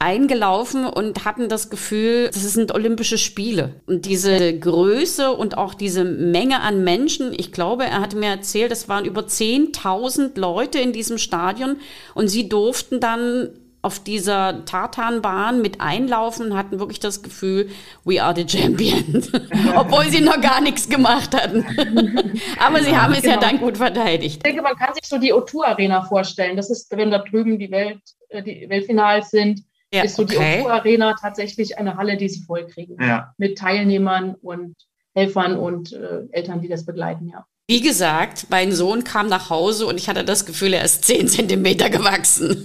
eingelaufen 0.00 0.84
und 0.86 1.24
hatten 1.24 1.48
das 1.48 1.70
Gefühl, 1.70 2.26
das 2.26 2.42
sind 2.52 2.72
Olympische 2.72 3.18
Spiele. 3.18 3.74
Und 3.86 4.06
diese 4.06 4.56
Größe 4.56 5.32
und 5.32 5.58
auch 5.58 5.74
diese 5.74 6.04
Menge 6.04 6.60
an 6.60 6.84
Menschen, 6.84 7.32
ich 7.36 7.50
glaube, 7.50 7.84
er 7.84 8.00
hatte 8.00 8.16
mir 8.16 8.28
erzählt, 8.28 8.70
es 8.70 8.88
waren 8.88 9.04
über 9.04 9.22
10.000 9.22 10.38
Leute 10.38 10.78
in 10.78 10.92
diesem 10.92 11.18
Stadion 11.18 11.78
und 12.14 12.28
sie 12.28 12.48
durften 12.48 13.00
dann 13.00 13.50
auf 13.80 14.00
dieser 14.00 14.64
Tartanbahn 14.64 15.62
mit 15.62 15.80
einlaufen, 15.80 16.56
hatten 16.56 16.78
wirklich 16.78 17.00
das 17.00 17.22
Gefühl, 17.22 17.70
we 18.04 18.22
are 18.22 18.34
the 18.34 18.46
champions, 18.48 19.32
obwohl 19.76 20.04
sie 20.10 20.20
noch 20.20 20.40
gar 20.40 20.60
nichts 20.60 20.88
gemacht 20.88 21.34
hatten. 21.34 21.64
Aber 22.58 22.82
sie 22.82 22.96
haben 22.96 23.14
es 23.14 23.22
genau. 23.22 23.34
ja 23.34 23.40
dann 23.40 23.58
gut 23.58 23.78
verteidigt. 23.78 24.36
Ich 24.36 24.42
denke, 24.42 24.62
man 24.62 24.76
kann 24.76 24.94
sich 24.94 25.08
so 25.08 25.18
die 25.18 25.32
O2 25.32 25.64
Arena 25.64 26.02
vorstellen. 26.02 26.56
Das 26.56 26.70
ist, 26.70 26.94
wenn 26.96 27.10
da 27.10 27.18
drüben 27.18 27.58
die 27.58 27.70
Welt, 27.70 28.00
äh, 28.28 28.42
die 28.42 28.68
Weltfinals 28.68 29.30
sind, 29.30 29.62
ja, 29.92 30.02
ist 30.02 30.16
so 30.16 30.22
okay. 30.22 30.58
die 30.60 30.64
O2 30.64 30.70
Arena 30.70 31.14
tatsächlich 31.20 31.78
eine 31.78 31.96
Halle, 31.96 32.16
die 32.16 32.28
sie 32.28 32.42
vollkriegen. 32.42 32.96
Ja. 33.00 33.34
Mit 33.38 33.58
Teilnehmern 33.58 34.34
und 34.34 34.76
Helfern 35.14 35.56
und 35.56 35.92
äh, 35.92 36.22
Eltern, 36.30 36.60
die 36.60 36.68
das 36.68 36.84
begleiten, 36.84 37.28
ja. 37.28 37.46
Wie 37.70 37.82
gesagt, 37.82 38.46
mein 38.48 38.72
Sohn 38.72 39.04
kam 39.04 39.26
nach 39.28 39.50
Hause 39.50 39.86
und 39.86 39.98
ich 39.98 40.08
hatte 40.08 40.24
das 40.24 40.46
Gefühl, 40.46 40.72
er 40.72 40.84
ist 40.84 41.04
zehn 41.04 41.28
Zentimeter 41.28 41.90
gewachsen. 41.90 42.64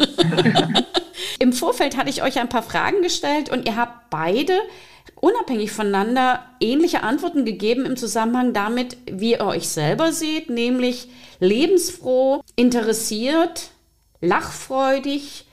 Im 1.39 1.51
Vorfeld 1.51 1.97
hatte 1.97 2.09
ich 2.09 2.23
euch 2.23 2.39
ein 2.39 2.47
paar 2.47 2.63
Fragen 2.63 3.01
gestellt 3.01 3.49
und 3.49 3.67
ihr 3.67 3.75
habt 3.75 4.09
beide 4.09 4.53
unabhängig 5.15 5.71
voneinander 5.73 6.45
ähnliche 6.61 7.03
Antworten 7.03 7.43
gegeben 7.43 7.85
im 7.85 7.97
Zusammenhang 7.97 8.53
damit, 8.53 8.95
wie 9.11 9.31
ihr 9.33 9.41
euch 9.41 9.67
selber 9.67 10.13
seht, 10.13 10.49
nämlich 10.49 11.09
lebensfroh, 11.39 12.41
interessiert, 12.55 13.71
lachfreudig 14.21 15.45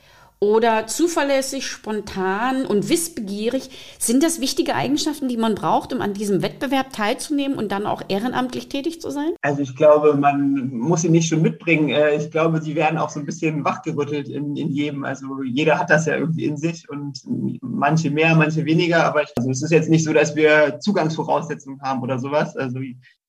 oder 0.43 0.87
zuverlässig, 0.87 1.67
spontan 1.67 2.65
und 2.65 2.89
wissbegierig. 2.89 3.69
Sind 3.99 4.23
das 4.23 4.41
wichtige 4.41 4.73
Eigenschaften, 4.73 5.27
die 5.27 5.37
man 5.37 5.53
braucht, 5.53 5.93
um 5.93 6.01
an 6.01 6.15
diesem 6.15 6.41
Wettbewerb 6.41 6.91
teilzunehmen 6.91 7.59
und 7.59 7.71
dann 7.71 7.85
auch 7.85 8.01
ehrenamtlich 8.07 8.67
tätig 8.67 8.99
zu 9.01 9.11
sein? 9.11 9.33
Also 9.43 9.61
ich 9.61 9.75
glaube, 9.75 10.15
man 10.15 10.71
muss 10.73 11.03
sie 11.03 11.09
nicht 11.09 11.29
schon 11.29 11.43
mitbringen. 11.43 11.89
Äh, 11.89 12.15
ich 12.15 12.31
glaube, 12.31 12.59
sie 12.59 12.75
werden 12.75 12.97
auch 12.97 13.11
so 13.11 13.19
ein 13.19 13.25
bisschen 13.27 13.63
wachgerüttelt 13.63 14.29
in, 14.29 14.55
in 14.55 14.69
jedem. 14.69 15.03
Also 15.03 15.43
jeder 15.43 15.77
hat 15.77 15.91
das 15.91 16.07
ja 16.07 16.17
irgendwie 16.17 16.45
in 16.45 16.57
sich 16.57 16.89
und 16.89 17.21
manche 17.61 18.09
mehr, 18.09 18.35
manche 18.35 18.65
weniger. 18.65 19.05
Aber 19.05 19.21
ich, 19.21 19.29
also 19.37 19.51
es 19.51 19.61
ist 19.61 19.71
jetzt 19.71 19.91
nicht 19.91 20.03
so, 20.03 20.11
dass 20.11 20.35
wir 20.35 20.79
Zugangsvoraussetzungen 20.79 21.79
haben 21.83 22.01
oder 22.01 22.17
sowas. 22.17 22.57
Also 22.57 22.79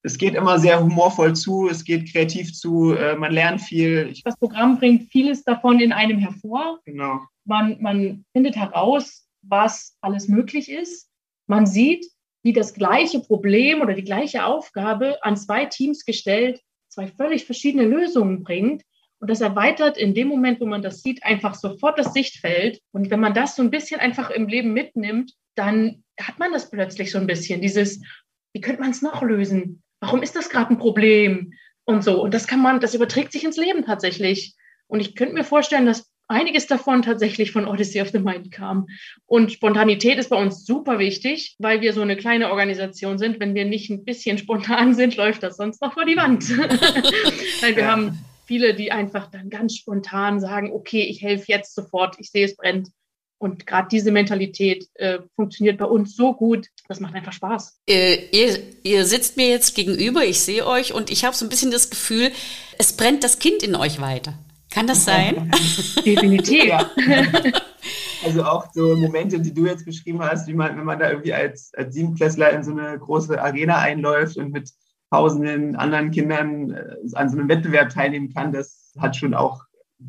es 0.02 0.18
geht 0.18 0.35
immer 0.35 0.59
sehr 0.59 0.82
humorvoll 0.82 1.35
zu, 1.35 1.68
es 1.68 1.85
geht 1.85 2.12
kreativ 2.12 2.52
zu, 2.52 2.94
äh, 2.94 3.16
man 3.16 3.32
lernt 3.32 3.61
viel. 3.61 4.12
Das 4.25 4.37
Programm 4.37 4.78
bringt 4.78 5.11
vieles 5.11 5.44
davon 5.44 5.80
in 5.80 5.92
einem 5.92 6.18
hervor. 6.18 6.80
Genau. 6.85 7.21
Man, 7.44 7.80
man 7.80 8.25
findet 8.32 8.56
heraus, 8.56 9.28
was 9.42 9.97
alles 10.00 10.28
möglich 10.28 10.71
ist. 10.71 11.09
Man 11.47 11.66
sieht, 11.66 12.06
wie 12.42 12.52
das 12.52 12.75
gleiche 12.75 13.21
Problem 13.21 13.80
oder 13.80 13.94
die 13.94 14.04
gleiche 14.04 14.44
Aufgabe 14.44 15.23
an 15.23 15.37
zwei 15.37 15.66
Teams 15.66 16.04
gestellt 16.04 16.61
zwei 16.92 17.09
völlig 17.09 17.47
verschiedene 17.47 17.85
Lösungen 17.85 18.42
bringt. 18.42 18.82
Und 19.18 19.30
das 19.30 19.40
erweitert 19.40 19.97
in 19.97 20.14
dem 20.14 20.28
Moment, 20.28 20.61
wo 20.61 20.66
man 20.66 20.82
das 20.82 21.02
sieht, 21.02 21.23
einfach 21.25 21.54
sofort 21.54 21.99
das 21.99 22.12
Sichtfeld. 22.12 22.80
Und 22.92 23.11
wenn 23.11 23.21
man 23.21 23.35
das 23.35 23.56
so 23.56 23.62
ein 23.62 23.71
bisschen 23.71 24.00
einfach 24.00 24.30
im 24.30 24.49
Leben 24.49 24.73
mitnimmt, 24.73 25.32
dann 25.54 26.02
hat 26.21 26.38
man 26.38 26.52
das 26.52 26.71
plötzlich 26.71 27.11
so 27.11 27.18
ein 27.18 27.26
bisschen, 27.26 27.61
dieses, 27.61 28.02
wie 28.52 28.61
könnte 28.61 28.80
man 28.80 28.90
es 28.90 29.00
noch 29.00 29.23
lösen? 29.23 29.82
Warum 30.02 30.21
ist 30.21 30.35
das 30.35 30.50
gerade 30.50 30.71
ein 30.71 30.78
Problem? 30.78 31.54
Und 31.85 32.02
so. 32.02 32.23
Und 32.23 32.35
das 32.35 32.47
kann 32.47 32.61
man, 32.61 32.80
das 32.80 32.94
überträgt 32.94 33.32
sich 33.32 33.44
ins 33.44 33.56
Leben 33.56 33.85
tatsächlich. 33.85 34.54
Und 34.88 35.00
ich 35.00 35.14
könnte 35.14 35.35
mir 35.35 35.44
vorstellen, 35.44 35.87
dass 35.87 36.11
einiges 36.28 36.66
davon 36.66 37.02
tatsächlich 37.02 37.52
von 37.52 37.68
Odyssey 37.68 38.00
of 38.00 38.09
the 38.09 38.18
Mind 38.18 38.50
kam. 38.50 38.87
Und 39.26 39.52
Spontanität 39.52 40.18
ist 40.18 40.30
bei 40.30 40.37
uns 40.37 40.64
super 40.64 40.99
wichtig, 40.99 41.54
weil 41.59 41.80
wir 41.80 41.92
so 41.92 42.02
eine 42.02 42.16
kleine 42.16 42.50
Organisation 42.50 43.16
sind. 43.16 43.38
Wenn 43.38 43.54
wir 43.54 43.64
nicht 43.64 43.90
ein 43.90 44.04
bisschen 44.04 44.38
spontan 44.38 44.94
sind, 44.94 45.16
läuft 45.16 45.44
das 45.44 45.56
sonst 45.56 45.80
noch 45.80 45.94
vor 45.94 46.04
die 46.04 46.16
Wand. 46.16 46.50
weil 47.61 47.76
wir 47.76 47.85
ja. 47.85 47.90
haben 47.90 48.18
viele, 48.47 48.75
die 48.75 48.90
einfach 48.90 49.30
dann 49.30 49.50
ganz 49.50 49.76
spontan 49.76 50.40
sagen, 50.40 50.73
okay, 50.73 51.02
ich 51.02 51.23
helfe 51.23 51.44
jetzt 51.47 51.76
sofort, 51.76 52.16
ich 52.18 52.30
sehe 52.30 52.44
es 52.44 52.56
brennt. 52.56 52.88
Und 53.42 53.66
gerade 53.66 53.88
diese 53.90 54.12
Mentalität 54.12 54.88
äh, 54.94 55.18
funktioniert 55.34 55.76
bei 55.76 55.84
uns 55.87 56.14
so 56.14 56.32
gut, 56.32 56.68
das 56.87 57.00
macht 57.00 57.16
einfach 57.16 57.32
Spaß. 57.32 57.80
Äh, 57.88 58.26
ihr, 58.30 58.56
ihr 58.84 59.04
sitzt 59.04 59.37
mir 59.37 59.49
jetzt 59.49 59.75
gegenüber, 59.75 60.25
ich 60.25 60.40
sehe 60.40 60.64
euch 60.64 60.94
und 60.94 61.11
ich 61.11 61.25
habe 61.25 61.34
so 61.34 61.44
ein 61.44 61.49
bisschen 61.49 61.72
das 61.72 61.90
Gefühl, 61.90 62.30
es 62.78 62.92
brennt 62.96 63.25
das 63.25 63.40
Kind 63.40 63.64
in 63.64 63.75
euch 63.75 64.00
weiter. 64.00 64.34
Kann 64.70 64.87
das 64.87 65.04
sein? 65.04 65.50
Definitiv. 66.06 66.66
Ja. 66.66 66.88
Also 68.25 68.44
auch 68.44 68.72
so 68.72 68.94
Momente, 68.94 69.40
die 69.40 69.52
du 69.52 69.66
jetzt 69.66 69.87
beschrieben 69.87 70.22
hast, 70.22 70.46
wie 70.46 70.54
man, 70.54 70.76
wenn 70.78 70.84
man 70.84 71.00
da 71.00 71.11
irgendwie 71.11 71.34
als, 71.34 71.72
als 71.75 71.96
Siebenklässler 71.96 72.52
in 72.52 72.62
so 72.62 72.70
eine 72.70 72.96
große 72.96 73.42
Arena 73.42 73.78
einläuft 73.78 74.37
und 74.37 74.52
mit 74.52 74.70
tausenden 75.11 75.75
anderen 75.75 76.12
Kindern 76.12 76.70
äh, 76.70 76.94
an 77.14 77.28
so 77.28 77.37
einem 77.37 77.49
Wettbewerb 77.49 77.90
teilnehmen 77.90 78.32
kann, 78.32 78.52
das 78.52 78.92
hat 79.00 79.16
schon 79.16 79.34
auch 79.34 79.64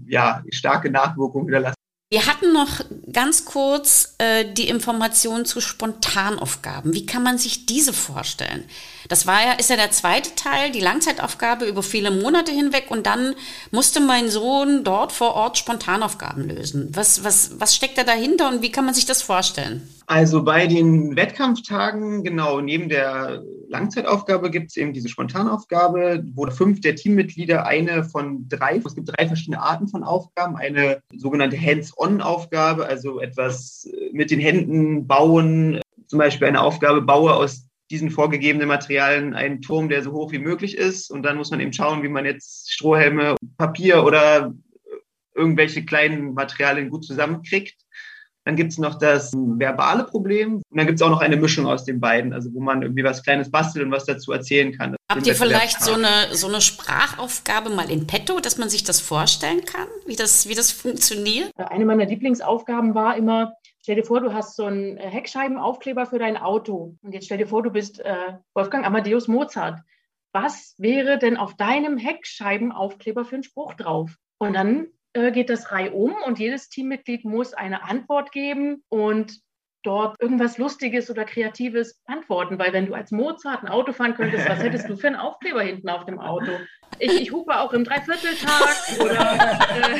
ja, 0.06 0.44
starke 0.52 0.92
Nachwirkungen 0.92 1.48
hinterlassen. 1.48 1.83
Wir 2.14 2.28
hatten 2.28 2.54
noch 2.54 2.82
ganz 3.12 3.44
kurz 3.44 4.14
äh, 4.20 4.46
die 4.46 4.68
Information 4.68 5.46
zu 5.46 5.60
Spontanaufgaben. 5.60 6.94
Wie 6.94 7.08
kann 7.08 7.24
man 7.24 7.40
sich 7.40 7.66
diese 7.66 7.92
vorstellen? 7.92 8.66
Das 9.10 9.26
war 9.26 9.44
ja, 9.44 9.54
ist 9.54 9.72
ja 9.72 9.78
der 9.78 9.90
zweite 9.90 10.36
Teil, 10.36 10.72
die 10.72 10.80
Langzeitaufgabe 10.80 11.66
über 11.66 11.82
viele 11.82 12.12
Monate 12.12 12.52
hinweg 12.52 12.92
und 12.92 13.08
dann 13.08 13.34
musste 13.72 14.00
mein 14.00 14.30
Sohn 14.30 14.84
dort 14.84 15.12
vor 15.12 15.34
Ort 15.34 15.58
Spontanaufgaben 15.58 16.48
lösen. 16.48 16.90
Was, 16.92 17.24
was, 17.24 17.60
was 17.60 17.76
steckt 17.76 17.98
da 17.98 18.04
dahinter 18.04 18.48
und 18.48 18.62
wie 18.62 18.72
kann 18.72 18.86
man 18.86 18.94
sich 18.94 19.08
das 19.08 19.24
vorstellen? 19.24 19.90
Also 20.06 20.44
bei 20.44 20.68
den 20.68 21.16
Wettkampftagen, 21.16 22.24
genau, 22.24 22.60
neben 22.62 22.90
der 22.90 23.44
Langzeitaufgabe 23.70 24.52
gibt 24.52 24.72
es 24.72 24.78
eben 24.78 24.94
diese 24.94 25.10
Spontanaufgabe, 25.10 26.24
wo 26.34 26.50
fünf 26.52 26.82
der 26.82 26.96
Teammitglieder 26.96 27.66
eine 27.66 28.04
von 28.04 28.48
drei, 28.50 28.82
es 28.86 28.96
gibt 28.96 29.10
drei 29.10 29.28
verschiedene 29.28 29.62
Arten 29.62 29.88
von 29.88 30.04
Aufgaben, 30.04 30.58
eine 30.58 31.02
sogenannte 31.16 31.60
Hands-on-Aufgabe, 31.60 32.86
also 32.86 33.22
etwas 33.22 33.90
mit 34.12 34.30
den 34.30 34.40
Händen 34.40 35.08
bauen, 35.08 35.80
zum 36.08 36.20
Beispiel 36.20 36.48
eine 36.48 36.62
Aufgabe, 36.62 37.02
baue 37.02 37.34
aus 37.34 37.68
diesen 37.90 38.12
vorgegebenen 38.12 38.68
Materialien 38.68 39.34
einen 39.34 39.62
Turm, 39.62 39.90
der 39.90 40.04
so 40.04 40.12
hoch 40.12 40.32
wie 40.32 40.40
möglich 40.40 40.78
ist. 40.78 41.12
Und 41.12 41.24
dann 41.24 41.38
muss 41.38 41.52
man 41.52 41.60
eben 41.60 41.74
schauen, 41.74 42.04
wie 42.04 42.10
man 42.10 42.26
jetzt 42.26 42.72
Strohhelme, 42.72 43.36
Papier 43.58 44.04
oder 44.04 44.54
irgendwelche 45.36 45.86
kleinen 45.86 46.34
Materialien 46.34 46.90
gut 46.90 47.06
zusammenkriegt. 47.06 47.76
Dann 48.46 48.56
gibt 48.56 48.72
es 48.72 48.78
noch 48.78 48.96
das 48.96 49.32
verbale 49.34 50.04
Problem. 50.04 50.56
Und 50.56 50.78
dann 50.78 50.86
gibt 50.86 51.00
es 51.00 51.02
auch 51.02 51.10
noch 51.10 51.22
eine 51.22 51.38
Mischung 51.38 51.66
aus 51.66 51.86
den 51.86 52.00
beiden, 52.00 52.34
also 52.34 52.54
wo 52.54 52.60
man 52.60 52.82
irgendwie 52.82 53.04
was 53.04 53.24
Kleines 53.24 53.50
bastelt 53.50 53.86
und 53.86 53.92
was 53.92 54.06
dazu 54.06 54.32
erzählen 54.32 54.72
kann. 54.78 54.96
Habt 55.10 55.26
ihr 55.28 55.36
vielleicht 55.36 55.82
so 55.82 55.94
eine, 55.94 56.34
so 56.34 56.48
eine 56.48 56.62
Sprachaufgabe 56.62 57.70
mal 57.70 57.90
in 57.90 58.08
petto, 58.08 58.40
dass 58.40 58.58
man 58.58 58.70
sich 58.70 58.84
das 58.84 59.00
vorstellen 59.00 59.64
kann, 59.66 59.88
wie 60.06 60.16
das, 60.16 60.48
wie 60.50 60.56
das 60.56 60.72
funktioniert? 60.72 61.52
Eine 61.58 61.86
meiner 61.86 62.06
Lieblingsaufgaben 62.06 62.96
war 62.96 63.16
immer, 63.16 63.54
Stell 63.84 63.98
dir 63.98 64.06
vor, 64.06 64.22
du 64.22 64.34
hast 64.34 64.56
so 64.56 64.64
einen 64.64 64.96
äh, 64.96 65.10
Heckscheibenaufkleber 65.10 66.06
für 66.06 66.18
dein 66.18 66.38
Auto. 66.38 66.96
Und 67.02 67.14
jetzt 67.14 67.26
stell 67.26 67.38
dir 67.38 67.48
vor, 67.48 67.64
du 67.64 67.70
bist 67.70 68.00
äh, 68.00 68.38
Wolfgang 68.54 68.86
Amadeus 68.86 69.28
Mozart. 69.28 69.82
Was 70.32 70.76
wäre 70.78 71.20
denn 71.20 71.36
auf 71.36 71.56
deinem 71.56 71.98
Heckscheibenaufkleber 71.98 73.26
für 73.26 73.36
ein 73.36 73.44
Spruch 73.44 73.74
drauf? 73.74 74.16
Und 74.38 74.54
dann 74.54 74.88
äh, 75.14 75.32
geht 75.32 75.50
das 75.50 75.72
reihum 75.72 76.16
und 76.26 76.40
jedes 76.40 76.70
Teammitglied 76.70 77.26
muss 77.26 77.54
eine 77.54 77.84
Antwort 77.84 78.32
geben 78.32 78.84
und 78.90 79.40
dort 79.84 80.20
irgendwas 80.22 80.58
Lustiges 80.58 81.12
oder 81.12 81.26
Kreatives 81.26 82.02
antworten, 82.06 82.58
weil 82.58 82.74
wenn 82.74 82.86
du 82.86 82.94
als 82.94 83.12
Mozart 83.12 83.64
ein 83.64 83.70
Auto 83.70 83.92
fahren 83.92 84.16
könntest, 84.16 84.48
was 84.48 84.64
hättest 84.64 84.90
du 84.90 84.96
für 84.96 85.08
einen 85.08 85.18
Aufkleber 85.18 85.62
hinten 85.62 85.90
auf 85.90 86.06
dem 86.06 86.20
Auto? 86.20 86.52
Ich, 87.00 87.22
ich 87.22 87.32
hupe 87.32 87.60
auch 87.60 87.74
im 87.74 87.84
Dreivierteltag 87.84 89.00
oder 89.00 89.40
äh, 89.76 90.00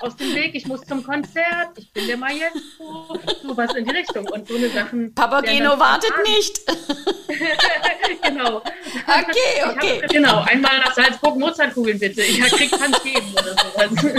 aus 0.00 0.16
dem 0.16 0.34
Weg, 0.34 0.54
ich 0.54 0.66
muss 0.66 0.82
zum 0.82 1.02
Konzert, 1.02 1.76
ich 1.76 1.92
bin 1.92 2.06
der 2.06 2.16
Maestro, 2.16 3.18
sowas 3.42 3.74
in 3.74 3.84
die 3.84 3.90
Richtung. 3.90 4.26
Und 4.28 4.48
so 4.48 4.56
eine 4.56 4.68
Sachen. 4.70 5.14
Papageno 5.14 5.78
wartet 5.78 6.12
an. 6.12 6.22
nicht. 6.22 6.60
genau. 8.22 8.56
Okay, 8.56 9.64
okay. 9.66 10.02
Hab, 10.02 10.10
genau, 10.10 10.40
einmal 10.42 10.78
nach 10.78 10.94
Salzburg 10.94 11.38
Mozartkugeln 11.38 11.98
bitte. 11.98 12.22
Ich 12.22 12.40
krieg 12.40 12.72
Hans 12.72 13.02
geben 13.02 13.32
oder 13.32 13.54
sowas. 13.54 14.14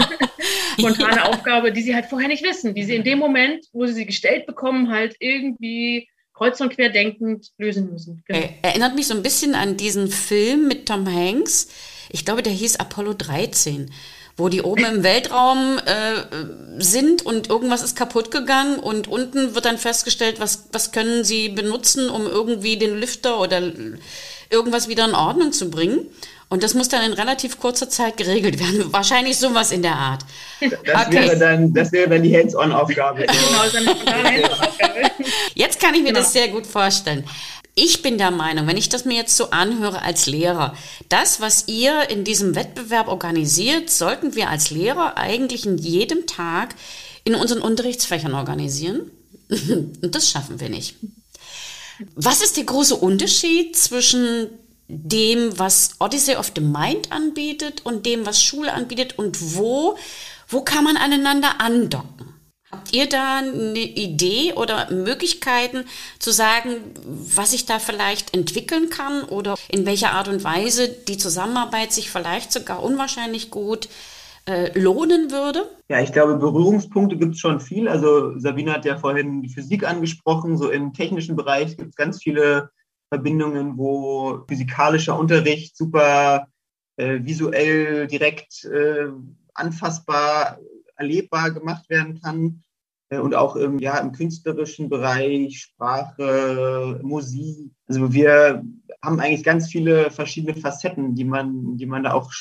Spontane 0.78 1.24
Aufgabe, 1.24 1.72
die 1.72 1.82
sie 1.82 1.94
halt 1.94 2.06
vorher 2.06 2.28
nicht 2.28 2.44
wissen, 2.44 2.74
die 2.74 2.84
sie 2.84 2.96
in 2.96 3.04
dem 3.04 3.18
Moment, 3.18 3.66
wo 3.72 3.86
sie 3.86 3.92
sie 3.92 4.06
gestellt 4.06 4.46
bekommen, 4.46 4.90
halt 4.90 5.16
irgendwie 5.18 6.08
kreuz 6.34 6.60
und 6.60 6.74
quer 6.74 6.88
denkend 6.88 7.50
lösen 7.58 7.90
müssen. 7.92 8.22
Genau. 8.26 8.48
Erinnert 8.62 8.94
mich 8.94 9.06
so 9.06 9.14
ein 9.14 9.22
bisschen 9.22 9.54
an 9.54 9.76
diesen 9.76 10.08
Film 10.08 10.66
mit 10.68 10.86
Tom 10.86 11.06
Hanks. 11.06 11.68
Ich 12.10 12.24
glaube, 12.24 12.42
der 12.42 12.52
hieß 12.52 12.76
Apollo 12.76 13.14
13 13.14 13.90
wo 14.42 14.48
die 14.48 14.62
oben 14.62 14.84
im 14.84 15.02
Weltraum 15.04 15.78
äh, 15.78 16.82
sind 16.82 17.24
und 17.24 17.48
irgendwas 17.48 17.84
ist 17.84 17.96
kaputt 17.96 18.32
gegangen 18.32 18.80
und 18.80 19.06
unten 19.06 19.54
wird 19.54 19.64
dann 19.64 19.78
festgestellt, 19.78 20.40
was, 20.40 20.64
was 20.72 20.90
können 20.90 21.22
sie 21.22 21.48
benutzen, 21.48 22.10
um 22.10 22.26
irgendwie 22.26 22.76
den 22.76 22.98
Lüfter 22.98 23.40
oder 23.40 23.62
irgendwas 24.50 24.88
wieder 24.88 25.04
in 25.04 25.14
Ordnung 25.14 25.52
zu 25.52 25.70
bringen. 25.70 26.08
Und 26.48 26.64
das 26.64 26.74
muss 26.74 26.88
dann 26.88 27.02
in 27.04 27.12
relativ 27.12 27.60
kurzer 27.60 27.88
Zeit 27.88 28.16
geregelt 28.16 28.58
werden. 28.58 28.92
Wahrscheinlich 28.92 29.38
sowas 29.38 29.70
in 29.70 29.82
der 29.82 29.94
Art. 29.94 30.24
Das, 30.60 30.72
okay. 31.06 31.28
wäre, 31.28 31.38
dann, 31.38 31.72
das 31.72 31.92
wäre 31.92 32.10
dann 32.10 32.24
die 32.24 32.36
Hands-on-Aufgabe. 32.36 33.20
genau, 33.26 33.86
Jetzt 35.54 35.80
kann 35.80 35.94
ich 35.94 36.02
mir 36.02 36.08
genau. 36.08 36.18
das 36.18 36.32
sehr 36.32 36.48
gut 36.48 36.66
vorstellen 36.66 37.24
ich 37.74 38.02
bin 38.02 38.18
der 38.18 38.30
Meinung, 38.30 38.66
wenn 38.66 38.76
ich 38.76 38.90
das 38.90 39.04
mir 39.04 39.16
jetzt 39.16 39.36
so 39.36 39.50
anhöre 39.50 40.02
als 40.02 40.26
Lehrer, 40.26 40.76
das, 41.08 41.40
was 41.40 41.68
ihr 41.68 42.10
in 42.10 42.24
diesem 42.24 42.54
Wettbewerb 42.54 43.08
organisiert, 43.08 43.88
sollten 43.88 44.34
wir 44.34 44.50
als 44.50 44.70
Lehrer 44.70 45.16
eigentlich 45.16 45.64
in 45.64 45.78
jedem 45.78 46.26
Tag 46.26 46.74
in 47.24 47.34
unseren 47.34 47.62
Unterrichtsfächern 47.62 48.34
organisieren. 48.34 49.10
Und 49.48 49.98
das 50.14 50.30
schaffen 50.30 50.60
wir 50.60 50.68
nicht. 50.68 50.96
Was 52.14 52.42
ist 52.42 52.56
der 52.56 52.64
große 52.64 52.96
Unterschied 52.96 53.76
zwischen 53.76 54.48
dem, 54.88 55.58
was 55.58 55.92
Odyssey 55.98 56.36
of 56.36 56.52
the 56.54 56.60
Mind 56.60 57.10
anbietet 57.10 57.80
und 57.84 58.04
dem, 58.04 58.26
was 58.26 58.42
Schule 58.42 58.72
anbietet 58.72 59.18
und 59.18 59.56
wo, 59.56 59.96
wo 60.48 60.60
kann 60.62 60.84
man 60.84 60.96
aneinander 60.96 61.60
andocken? 61.60 62.31
Habt 62.72 62.94
ihr 62.94 63.06
da 63.06 63.38
eine 63.38 63.78
Idee 63.78 64.54
oder 64.54 64.90
Möglichkeiten 64.90 65.84
zu 66.18 66.32
sagen, 66.32 66.76
was 67.04 67.52
ich 67.52 67.66
da 67.66 67.78
vielleicht 67.78 68.34
entwickeln 68.34 68.88
kann 68.88 69.24
oder 69.24 69.56
in 69.68 69.84
welcher 69.84 70.12
Art 70.12 70.28
und 70.28 70.42
Weise 70.42 70.88
die 70.88 71.18
Zusammenarbeit 71.18 71.92
sich 71.92 72.10
vielleicht 72.10 72.50
sogar 72.50 72.82
unwahrscheinlich 72.82 73.50
gut 73.50 73.90
äh, 74.46 74.76
lohnen 74.78 75.30
würde? 75.30 75.68
Ja, 75.88 76.00
ich 76.00 76.12
glaube, 76.12 76.36
Berührungspunkte 76.36 77.18
gibt 77.18 77.34
es 77.34 77.40
schon 77.40 77.60
viel. 77.60 77.88
Also 77.88 78.38
Sabine 78.38 78.72
hat 78.72 78.86
ja 78.86 78.96
vorhin 78.96 79.42
die 79.42 79.50
Physik 79.50 79.86
angesprochen. 79.86 80.56
So 80.56 80.70
im 80.70 80.94
technischen 80.94 81.36
Bereich 81.36 81.76
gibt 81.76 81.90
es 81.90 81.96
ganz 81.96 82.22
viele 82.22 82.70
Verbindungen, 83.10 83.76
wo 83.76 84.44
physikalischer 84.48 85.18
Unterricht 85.18 85.76
super 85.76 86.48
äh, 86.96 87.20
visuell 87.22 88.06
direkt 88.06 88.64
äh, 88.64 89.08
anfassbar 89.52 90.58
erlebbar 91.02 91.50
gemacht 91.50 91.88
werden 91.90 92.20
kann 92.20 92.62
äh, 93.10 93.18
und 93.18 93.34
auch 93.34 93.56
im, 93.56 93.78
ja, 93.78 93.98
im 93.98 94.12
künstlerischen 94.12 94.88
Bereich, 94.88 95.60
Sprache, 95.60 97.00
Musik. 97.02 97.72
Also 97.86 98.12
wir 98.12 98.64
haben 99.02 99.20
eigentlich 99.20 99.44
ganz 99.44 99.68
viele 99.68 100.10
verschiedene 100.10 100.58
Facetten, 100.58 101.14
die 101.14 101.24
man, 101.24 101.76
die 101.76 101.86
man 101.86 102.04
da 102.04 102.12
auch 102.12 102.32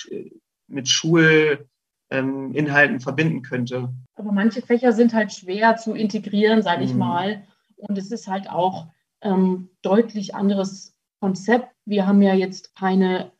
mit 0.67 0.88
Schulinhalten 0.88 3.00
verbinden 3.00 3.41
könnte. 3.41 3.93
Aber 4.15 4.32
manche 4.32 4.62
Fächer 4.62 4.93
sind 4.93 5.13
halt 5.13 5.34
schwer 5.34 5.78
zu 5.78 5.93
integrieren, 5.93 6.62
sage 6.62 6.84
ich 6.84 6.93
mhm. 6.93 7.00
mal. 7.00 7.43
Und 7.76 7.97
es 7.97 8.12
ist 8.12 8.28
halt 8.28 8.50
auch 8.50 8.88
ähm, 9.21 9.69
deutlich 9.82 10.36
anderes 10.36 10.95
Konzept. 11.19 11.67
Wir 11.86 12.08
haben 12.08 12.21
ja 12.21 12.34
jetzt 12.34 12.76
keine 12.76 13.32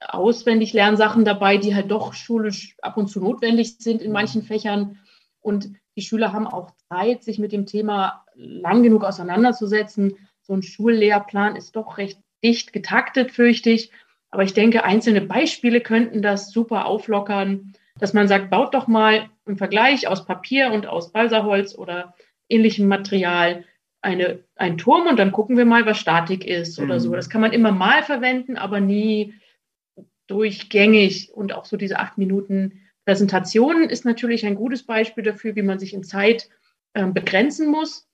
auswendig 0.00 0.72
Lernsachen 0.72 1.24
dabei, 1.24 1.56
die 1.56 1.74
halt 1.74 1.90
doch 1.90 2.14
schulisch 2.14 2.76
ab 2.82 2.96
und 2.96 3.08
zu 3.08 3.20
notwendig 3.20 3.78
sind 3.78 4.02
in 4.02 4.12
manchen 4.12 4.42
Fächern. 4.42 4.98
Und 5.40 5.70
die 5.96 6.02
Schüler 6.02 6.32
haben 6.32 6.46
auch 6.46 6.70
Zeit, 6.88 7.24
sich 7.24 7.38
mit 7.38 7.52
dem 7.52 7.66
Thema 7.66 8.24
lang 8.34 8.82
genug 8.82 9.04
auseinanderzusetzen. 9.04 10.16
So 10.42 10.54
ein 10.54 10.62
Schullehrplan 10.62 11.56
ist 11.56 11.76
doch 11.76 11.98
recht 11.98 12.20
dicht 12.42 12.72
getaktet, 12.72 13.32
fürchte 13.32 13.70
ich. 13.70 13.90
Aber 14.30 14.42
ich 14.42 14.54
denke, 14.54 14.84
einzelne 14.84 15.20
Beispiele 15.20 15.80
könnten 15.80 16.22
das 16.22 16.50
super 16.50 16.86
auflockern, 16.86 17.72
dass 17.98 18.12
man 18.12 18.28
sagt, 18.28 18.50
baut 18.50 18.74
doch 18.74 18.86
mal 18.86 19.28
im 19.46 19.56
Vergleich 19.56 20.06
aus 20.06 20.26
Papier 20.26 20.70
und 20.72 20.86
aus 20.86 21.12
Balsaholz 21.12 21.76
oder 21.76 22.14
ähnlichem 22.48 22.86
Material 22.86 23.64
eine, 24.00 24.44
einen 24.54 24.78
Turm 24.78 25.06
und 25.08 25.18
dann 25.18 25.32
gucken 25.32 25.56
wir 25.56 25.64
mal, 25.64 25.84
was 25.86 25.98
Statik 25.98 26.46
ist 26.46 26.78
oder 26.78 27.00
so. 27.00 27.10
Mhm. 27.10 27.14
Das 27.14 27.30
kann 27.30 27.40
man 27.40 27.52
immer 27.52 27.72
mal 27.72 28.02
verwenden, 28.02 28.56
aber 28.56 28.80
nie 28.80 29.34
durchgängig. 30.28 31.32
Und 31.32 31.52
auch 31.52 31.64
so 31.64 31.76
diese 31.76 31.98
acht 31.98 32.18
Minuten 32.18 32.80
Präsentation 33.04 33.88
ist 33.88 34.04
natürlich 34.04 34.46
ein 34.46 34.54
gutes 34.54 34.84
Beispiel 34.84 35.24
dafür, 35.24 35.56
wie 35.56 35.62
man 35.62 35.78
sich 35.78 35.94
in 35.94 36.04
Zeit 36.04 36.48
äh, 36.92 37.06
begrenzen 37.06 37.70
muss. 37.70 38.06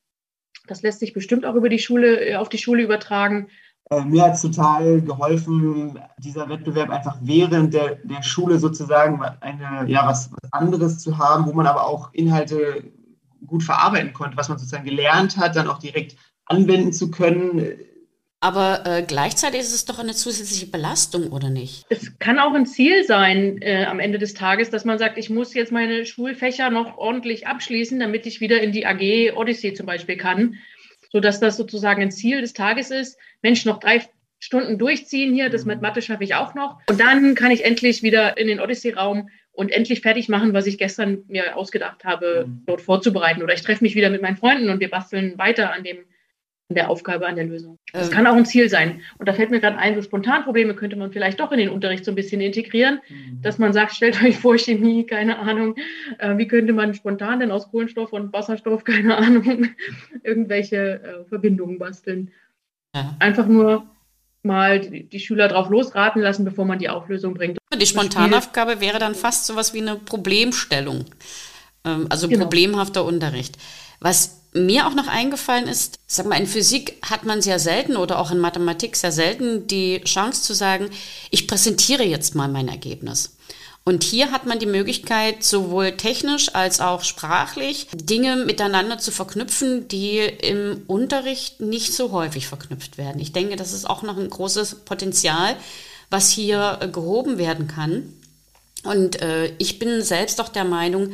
Das 0.67 0.83
lässt 0.83 1.01
sich 1.01 1.13
bestimmt 1.13 1.45
auch 1.45 1.55
über 1.55 1.69
die 1.69 1.79
Schule, 1.79 2.25
äh, 2.25 2.37
auf 2.37 2.49
die 2.49 2.59
Schule 2.59 2.83
übertragen. 2.83 3.49
Äh, 3.91 4.05
mir 4.05 4.23
hat 4.23 4.35
es 4.35 4.43
total 4.43 5.03
geholfen, 5.03 5.99
dieser 6.19 6.49
Wettbewerb 6.49 6.91
einfach 6.91 7.19
während 7.21 7.75
der, 7.75 7.97
der 7.97 8.23
Schule 8.23 8.59
sozusagen 8.59 9.21
eine, 9.23 9.91
ja, 9.91 10.07
was, 10.07 10.31
was 10.33 10.53
anderes 10.53 10.99
zu 10.99 11.19
haben, 11.19 11.47
wo 11.47 11.53
man 11.53 11.67
aber 11.67 11.87
auch 11.87 12.13
Inhalte 12.15 12.85
gut 13.47 13.63
verarbeiten 13.63 14.13
konnte, 14.13 14.37
was 14.37 14.49
man 14.49 14.59
sozusagen 14.59 14.85
gelernt 14.85 15.37
hat, 15.37 15.57
dann 15.57 15.69
auch 15.69 15.79
direkt 15.79 16.17
anwenden 16.47 16.93
zu 16.93 17.11
können. 17.11 17.79
Aber 18.45 18.83
äh, 18.85 19.03
gleichzeitig 19.03 19.61
ist 19.61 19.73
es 19.73 19.87
doch 19.87 19.99
eine 19.99 20.13
zusätzliche 20.13 20.67
Belastung, 20.67 21.33
oder 21.33 21.49
nicht? 21.49 21.87
Es 21.89 22.19
kann 22.19 22.39
auch 22.39 22.53
ein 22.53 22.67
Ziel 22.67 23.03
sein 23.03 23.57
äh, 23.63 23.87
am 23.87 24.01
Ende 24.01 24.19
des 24.19 24.35
Tages, 24.35 24.69
dass 24.69 24.85
man 24.85 24.99
sagt, 24.99 25.17
ich 25.17 25.31
muss 25.31 25.55
jetzt 25.55 25.73
meine 25.73 26.05
Schulfächer 26.05 26.69
noch 26.69 26.99
ordentlich 26.99 27.47
abschließen, 27.47 27.99
damit 27.99 28.27
ich 28.27 28.43
wieder 28.43 28.61
in 28.61 28.71
die 28.71 28.85
AG 28.85 29.35
Odyssey 29.35 29.73
zum 29.73 29.87
Beispiel 29.87 30.19
kann. 30.19 30.57
Sodass 31.11 31.41
das 31.41 31.57
sozusagen 31.57 32.03
ein 32.03 32.11
Ziel 32.11 32.43
des 32.43 32.53
Tages 32.53 32.91
ist. 32.91 33.17
Mensch, 33.41 33.65
noch 33.65 33.81
drei 33.81 34.03
Stunden 34.41 34.77
durchziehen 34.77 35.33
hier, 35.33 35.49
das 35.49 35.65
mit 35.65 35.81
Mathe 35.81 36.03
schaffe 36.03 36.25
ich 36.25 36.35
auch 36.35 36.55
noch. 36.55 36.81
Und 36.87 37.01
dann 37.01 37.35
kann 37.35 37.51
ich 37.51 37.65
endlich 37.65 38.03
wieder 38.03 38.37
in 38.37 38.47
den 38.47 38.61
Odyssey-Raum 38.61 39.31
und 39.53 39.73
endlich 39.73 40.03
fertig 40.03 40.29
machen, 40.29 40.53
was 40.53 40.67
ich 40.67 40.77
gestern 40.77 41.23
mir 41.29 41.57
ausgedacht 41.57 42.05
habe, 42.05 42.45
mhm. 42.47 42.63
dort 42.67 42.83
vorzubereiten. 42.83 43.43
Oder 43.43 43.55
ich 43.55 43.63
treffe 43.63 43.83
mich 43.83 43.95
wieder 43.95 44.11
mit 44.11 44.21
meinen 44.21 44.37
Freunden 44.37 44.69
und 44.69 44.81
wir 44.81 44.91
basteln 44.91 45.39
weiter 45.39 45.73
an 45.73 45.83
dem 45.83 46.05
an 46.71 46.77
der 46.77 46.91
Aufgabe, 46.91 47.27
an 47.27 47.37
der 47.37 47.45
Lösung. 47.45 47.79
Das 47.93 48.09
ähm. 48.09 48.15
kann 48.15 48.27
auch 48.27 48.35
ein 48.35 48.47
Ziel 48.47 48.69
sein. 48.71 49.03
Und 49.19 49.29
da 49.29 49.35
fällt 49.35 49.51
mir 49.51 49.61
gerade 49.61 49.77
ein, 49.77 49.95
so 49.95 50.03
Spontanprobleme 50.03 50.75
könnte 50.75 50.97
man 50.97 51.13
vielleicht 51.13 51.41
doch 51.41 51.53
in 51.53 51.59
den 51.59 51.69
Unterricht 51.69 52.05
so 52.05 52.13
ein 52.13 52.15
bisschen 52.15 52.41
integrieren, 52.41 53.01
mhm. 53.09 53.43
dass 53.43 53.59
man 53.59 53.73
sagt, 53.73 53.95
stellt 53.95 54.23
euch 54.23 54.39
vor, 54.39 54.57
Chemie, 54.57 55.05
keine 55.07 55.39
Ahnung, 55.39 55.77
äh, 56.19 56.37
wie 56.39 56.49
könnte 56.49 56.73
man 56.73 56.95
spontan 56.95 57.41
denn 57.41 57.51
aus 57.51 57.71
Kohlenstoff 57.71 58.13
und 58.13 58.33
Wasserstoff, 58.33 58.85
keine 58.85 59.17
Ahnung, 59.17 59.69
irgendwelche 60.23 61.03
äh, 61.03 61.25
Verbindungen 61.29 61.79
basteln. 61.79 62.31
Ja. 62.95 63.15
Einfach 63.19 63.47
nur 63.47 63.87
mal 64.43 64.81
die, 64.81 65.05
die 65.09 65.21
Schüler 65.21 65.49
drauf 65.49 65.69
losraten 65.69 66.23
lassen, 66.23 66.45
bevor 66.45 66.65
man 66.65 66.79
die 66.79 66.89
Auflösung 66.89 67.35
bringt. 67.35 67.59
Die 67.75 67.87
Spontanaufgabe 67.87 68.81
wäre 68.81 68.99
dann 68.99 69.15
fast 69.15 69.47
so 69.47 69.57
was 69.57 69.75
wie 69.75 69.81
eine 69.81 69.97
Problemstellung, 69.97 71.07
ähm, 71.85 72.07
also 72.09 72.29
genau. 72.29 72.45
problemhafter 72.45 73.05
Unterricht. 73.05 73.59
Was 74.01 74.44
mir 74.55 74.87
auch 74.87 74.95
noch 74.95 75.09
eingefallen 75.09 75.67
ist, 75.67 75.99
sag 76.07 76.27
mal, 76.27 76.39
in 76.39 76.47
Physik 76.47 76.97
hat 77.03 77.25
man 77.25 77.43
sehr 77.43 77.59
selten 77.59 77.97
oder 77.97 78.19
auch 78.19 78.31
in 78.31 78.39
Mathematik 78.39 78.97
sehr 78.97 79.13
selten 79.13 79.67
die 79.67 80.01
Chance 80.05 80.43
zu 80.43 80.55
sagen, 80.55 80.91
ich 81.31 81.49
präsentiere 81.49 82.05
jetzt 82.05 82.35
mal 82.35 82.49
mein 82.49 82.69
Ergebnis. 82.69 83.37
Und 83.87 84.03
hier 84.03 84.33
hat 84.33 84.47
man 84.47 84.59
die 84.59 84.67
Möglichkeit, 84.67 85.45
sowohl 85.45 85.97
technisch 85.99 86.55
als 86.55 86.81
auch 86.81 87.05
sprachlich 87.05 87.89
Dinge 87.93 88.37
miteinander 88.37 88.97
zu 88.99 89.11
verknüpfen, 89.11 89.89
die 89.89 90.21
im 90.21 90.83
Unterricht 90.87 91.61
nicht 91.61 91.93
so 91.93 92.11
häufig 92.13 92.47
verknüpft 92.47 92.97
werden. 92.97 93.21
Ich 93.21 93.33
denke, 93.33 93.57
das 93.57 93.75
ist 93.75 93.85
auch 93.85 94.03
noch 94.03 94.17
ein 94.17 94.31
großes 94.31 94.77
Potenzial, 94.87 95.57
was 96.09 96.31
hier 96.31 96.79
äh, 96.81 96.89
gehoben 96.89 97.37
werden 97.37 97.67
kann. 97.67 98.15
Und 98.85 99.21
äh, 99.21 99.53
ich 99.59 99.79
bin 99.79 100.01
selbst 100.01 100.41
auch 100.41 100.49
der 100.49 100.65
Meinung, 100.65 101.13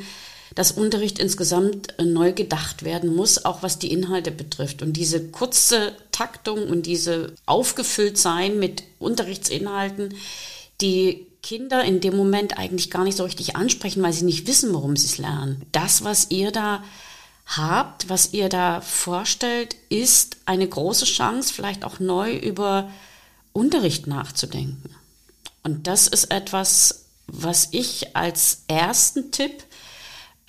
dass 0.60 0.72
Unterricht 0.72 1.18
insgesamt 1.18 1.98
äh, 1.98 2.04
neu 2.04 2.34
gedacht 2.34 2.82
werden 2.82 3.16
muss, 3.16 3.46
auch 3.46 3.62
was 3.62 3.78
die 3.78 3.90
Inhalte 3.90 4.30
betrifft. 4.30 4.82
Und 4.82 4.92
diese 4.92 5.28
kurze 5.28 5.96
Taktung 6.12 6.68
und 6.68 6.84
diese 6.84 7.32
aufgefüllt 7.46 8.18
sein 8.18 8.58
mit 8.58 8.82
Unterrichtsinhalten, 8.98 10.14
die 10.82 11.26
Kinder 11.42 11.82
in 11.82 12.02
dem 12.02 12.14
Moment 12.14 12.58
eigentlich 12.58 12.90
gar 12.90 13.04
nicht 13.04 13.16
so 13.16 13.24
richtig 13.24 13.56
ansprechen, 13.56 14.02
weil 14.02 14.12
sie 14.12 14.26
nicht 14.26 14.46
wissen, 14.46 14.74
worum 14.74 14.98
sie 14.98 15.06
es 15.06 15.16
lernen. 15.16 15.62
Das, 15.72 16.04
was 16.04 16.30
ihr 16.30 16.50
da 16.50 16.84
habt, 17.46 18.10
was 18.10 18.34
ihr 18.34 18.50
da 18.50 18.82
vorstellt, 18.82 19.76
ist 19.88 20.36
eine 20.44 20.68
große 20.68 21.06
Chance, 21.06 21.54
vielleicht 21.54 21.86
auch 21.86 22.00
neu 22.00 22.36
über 22.36 22.90
Unterricht 23.54 24.06
nachzudenken. 24.06 24.94
Und 25.62 25.86
das 25.86 26.06
ist 26.06 26.30
etwas, 26.30 27.06
was 27.28 27.68
ich 27.70 28.14
als 28.14 28.64
ersten 28.68 29.32
Tipp 29.32 29.64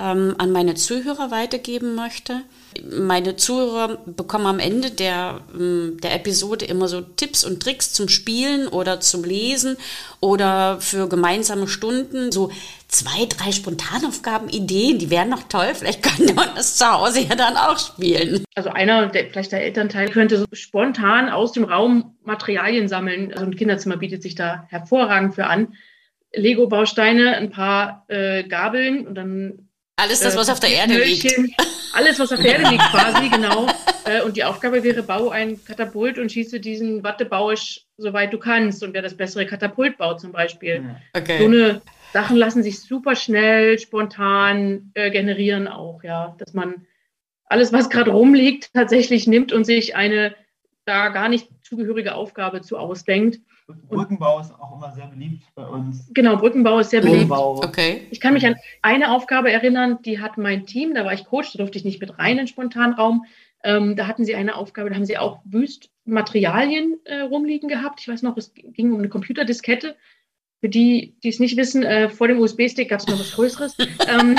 ähm, 0.01 0.35
an 0.37 0.51
meine 0.51 0.73
Zuhörer 0.75 1.31
weitergeben 1.31 1.95
möchte. 1.95 2.41
Meine 2.89 3.35
Zuhörer 3.35 3.99
bekommen 4.05 4.45
am 4.47 4.59
Ende 4.59 4.89
der, 4.89 5.41
ähm, 5.53 5.97
der 6.01 6.15
Episode 6.15 6.65
immer 6.65 6.87
so 6.87 7.01
Tipps 7.01 7.43
und 7.43 7.61
Tricks 7.61 7.93
zum 7.93 8.09
Spielen 8.09 8.67
oder 8.67 8.99
zum 8.99 9.23
Lesen 9.23 9.77
oder 10.19 10.81
für 10.81 11.07
gemeinsame 11.07 11.67
Stunden. 11.67 12.31
So 12.31 12.51
zwei, 12.87 13.25
drei 13.25 13.51
Spontanaufgaben, 13.51 14.49
Ideen, 14.49 14.97
die 14.97 15.09
wären 15.09 15.29
noch 15.29 15.43
toll. 15.43 15.73
Vielleicht 15.73 16.01
könnte 16.01 16.33
man 16.33 16.49
das 16.55 16.77
zu 16.77 16.85
Hause 16.91 17.21
ja 17.21 17.35
dann 17.35 17.55
auch 17.57 17.77
spielen. 17.77 18.43
Also 18.55 18.69
einer, 18.69 19.07
der, 19.07 19.29
vielleicht 19.29 19.51
der 19.51 19.63
Elternteil, 19.63 20.09
könnte 20.09 20.37
so 20.37 20.45
spontan 20.53 21.29
aus 21.29 21.51
dem 21.51 21.65
Raum 21.65 22.15
Materialien 22.23 22.87
sammeln. 22.87 23.31
Also 23.33 23.45
ein 23.45 23.55
Kinderzimmer 23.55 23.97
bietet 23.97 24.23
sich 24.23 24.35
da 24.35 24.65
hervorragend 24.69 25.35
für 25.35 25.45
an. 25.45 25.75
Lego-Bausteine, 26.33 27.35
ein 27.35 27.49
paar 27.51 28.05
äh, 28.07 28.43
Gabeln 28.43 29.05
und 29.05 29.15
dann 29.15 29.67
alles 30.01 30.19
das, 30.19 30.35
was 30.35 30.49
äh, 30.49 30.51
auf 30.51 30.59
der 30.59 30.71
Erde 30.71 31.03
liegt. 31.03 31.33
Alles, 31.93 32.19
was 32.19 32.31
auf 32.31 32.39
der 32.39 32.53
Erde 32.57 32.69
liegt, 32.69 32.83
quasi, 32.91 33.29
genau. 33.29 33.67
Äh, 34.05 34.21
und 34.23 34.37
die 34.37 34.43
Aufgabe 34.43 34.83
wäre, 34.83 35.03
bau 35.03 35.29
ein 35.29 35.63
Katapult 35.63 36.17
und 36.17 36.31
schieße 36.31 36.59
diesen 36.59 37.03
Wattebausch, 37.03 37.81
soweit 37.97 38.33
du 38.33 38.39
kannst. 38.39 38.83
Und 38.83 38.93
wer 38.93 39.01
das 39.01 39.15
bessere 39.15 39.45
Katapult 39.45 39.97
baut, 39.97 40.19
zum 40.19 40.31
Beispiel. 40.31 40.95
Okay. 41.13 41.37
So 41.37 41.45
eine 41.45 41.81
Sachen 42.13 42.37
lassen 42.37 42.63
sich 42.63 42.79
super 42.79 43.15
schnell, 43.15 43.77
spontan 43.77 44.91
äh, 44.93 45.11
generieren 45.11 45.67
auch, 45.67 46.03
ja. 46.03 46.35
Dass 46.39 46.53
man 46.53 46.87
alles, 47.45 47.73
was 47.73 47.89
gerade 47.89 48.11
rumliegt, 48.11 48.73
tatsächlich 48.73 49.27
nimmt 49.27 49.51
und 49.51 49.65
sich 49.65 49.95
eine 49.95 50.33
da 50.85 51.09
gar 51.09 51.29
nicht 51.29 51.49
zugehörige 51.63 52.15
Aufgabe 52.15 52.61
zu 52.61 52.77
ausdenkt. 52.77 53.39
Brückenbau 53.89 54.39
ist 54.39 54.51
auch 54.53 54.75
immer 54.75 54.91
sehr 54.93 55.07
beliebt 55.07 55.43
bei 55.55 55.65
uns. 55.65 56.09
Genau, 56.13 56.37
Brückenbau 56.37 56.79
ist 56.79 56.89
sehr 56.89 57.01
beliebt. 57.01 57.31
Okay. 57.31 58.07
Ich 58.11 58.19
kann 58.19 58.33
mich 58.33 58.45
an 58.45 58.55
eine 58.81 59.11
Aufgabe 59.11 59.51
erinnern, 59.51 59.99
die 60.03 60.19
hat 60.19 60.37
mein 60.37 60.65
Team, 60.65 60.93
da 60.93 61.05
war 61.05 61.13
ich 61.13 61.25
Coach, 61.25 61.53
da 61.53 61.57
durfte 61.57 61.77
ich 61.77 61.85
nicht 61.85 62.01
mit 62.01 62.17
rein 62.19 62.31
in 62.31 62.37
den 62.37 62.47
Spontanraum. 62.47 63.25
Ähm, 63.63 63.95
da 63.95 64.07
hatten 64.07 64.25
sie 64.25 64.35
eine 64.35 64.55
Aufgabe, 64.55 64.89
da 64.89 64.95
haben 64.95 65.05
sie 65.05 65.17
auch 65.17 65.41
Wüstmaterialien 65.45 66.99
äh, 67.05 67.21
rumliegen 67.21 67.69
gehabt. 67.69 67.99
Ich 68.01 68.07
weiß 68.07 68.23
noch, 68.23 68.37
es 68.37 68.53
ging 68.53 68.91
um 68.91 68.99
eine 68.99 69.09
Computerdiskette. 69.09 69.95
Für 70.61 70.69
die, 70.69 71.15
die 71.23 71.29
es 71.29 71.39
nicht 71.39 71.57
wissen, 71.57 71.83
äh, 71.83 72.09
vor 72.09 72.27
dem 72.27 72.39
USB-Stick 72.39 72.89
gab 72.89 72.99
es 72.99 73.07
noch 73.07 73.19
was 73.19 73.33
Größeres. 73.33 73.77
ähm, 74.07 74.37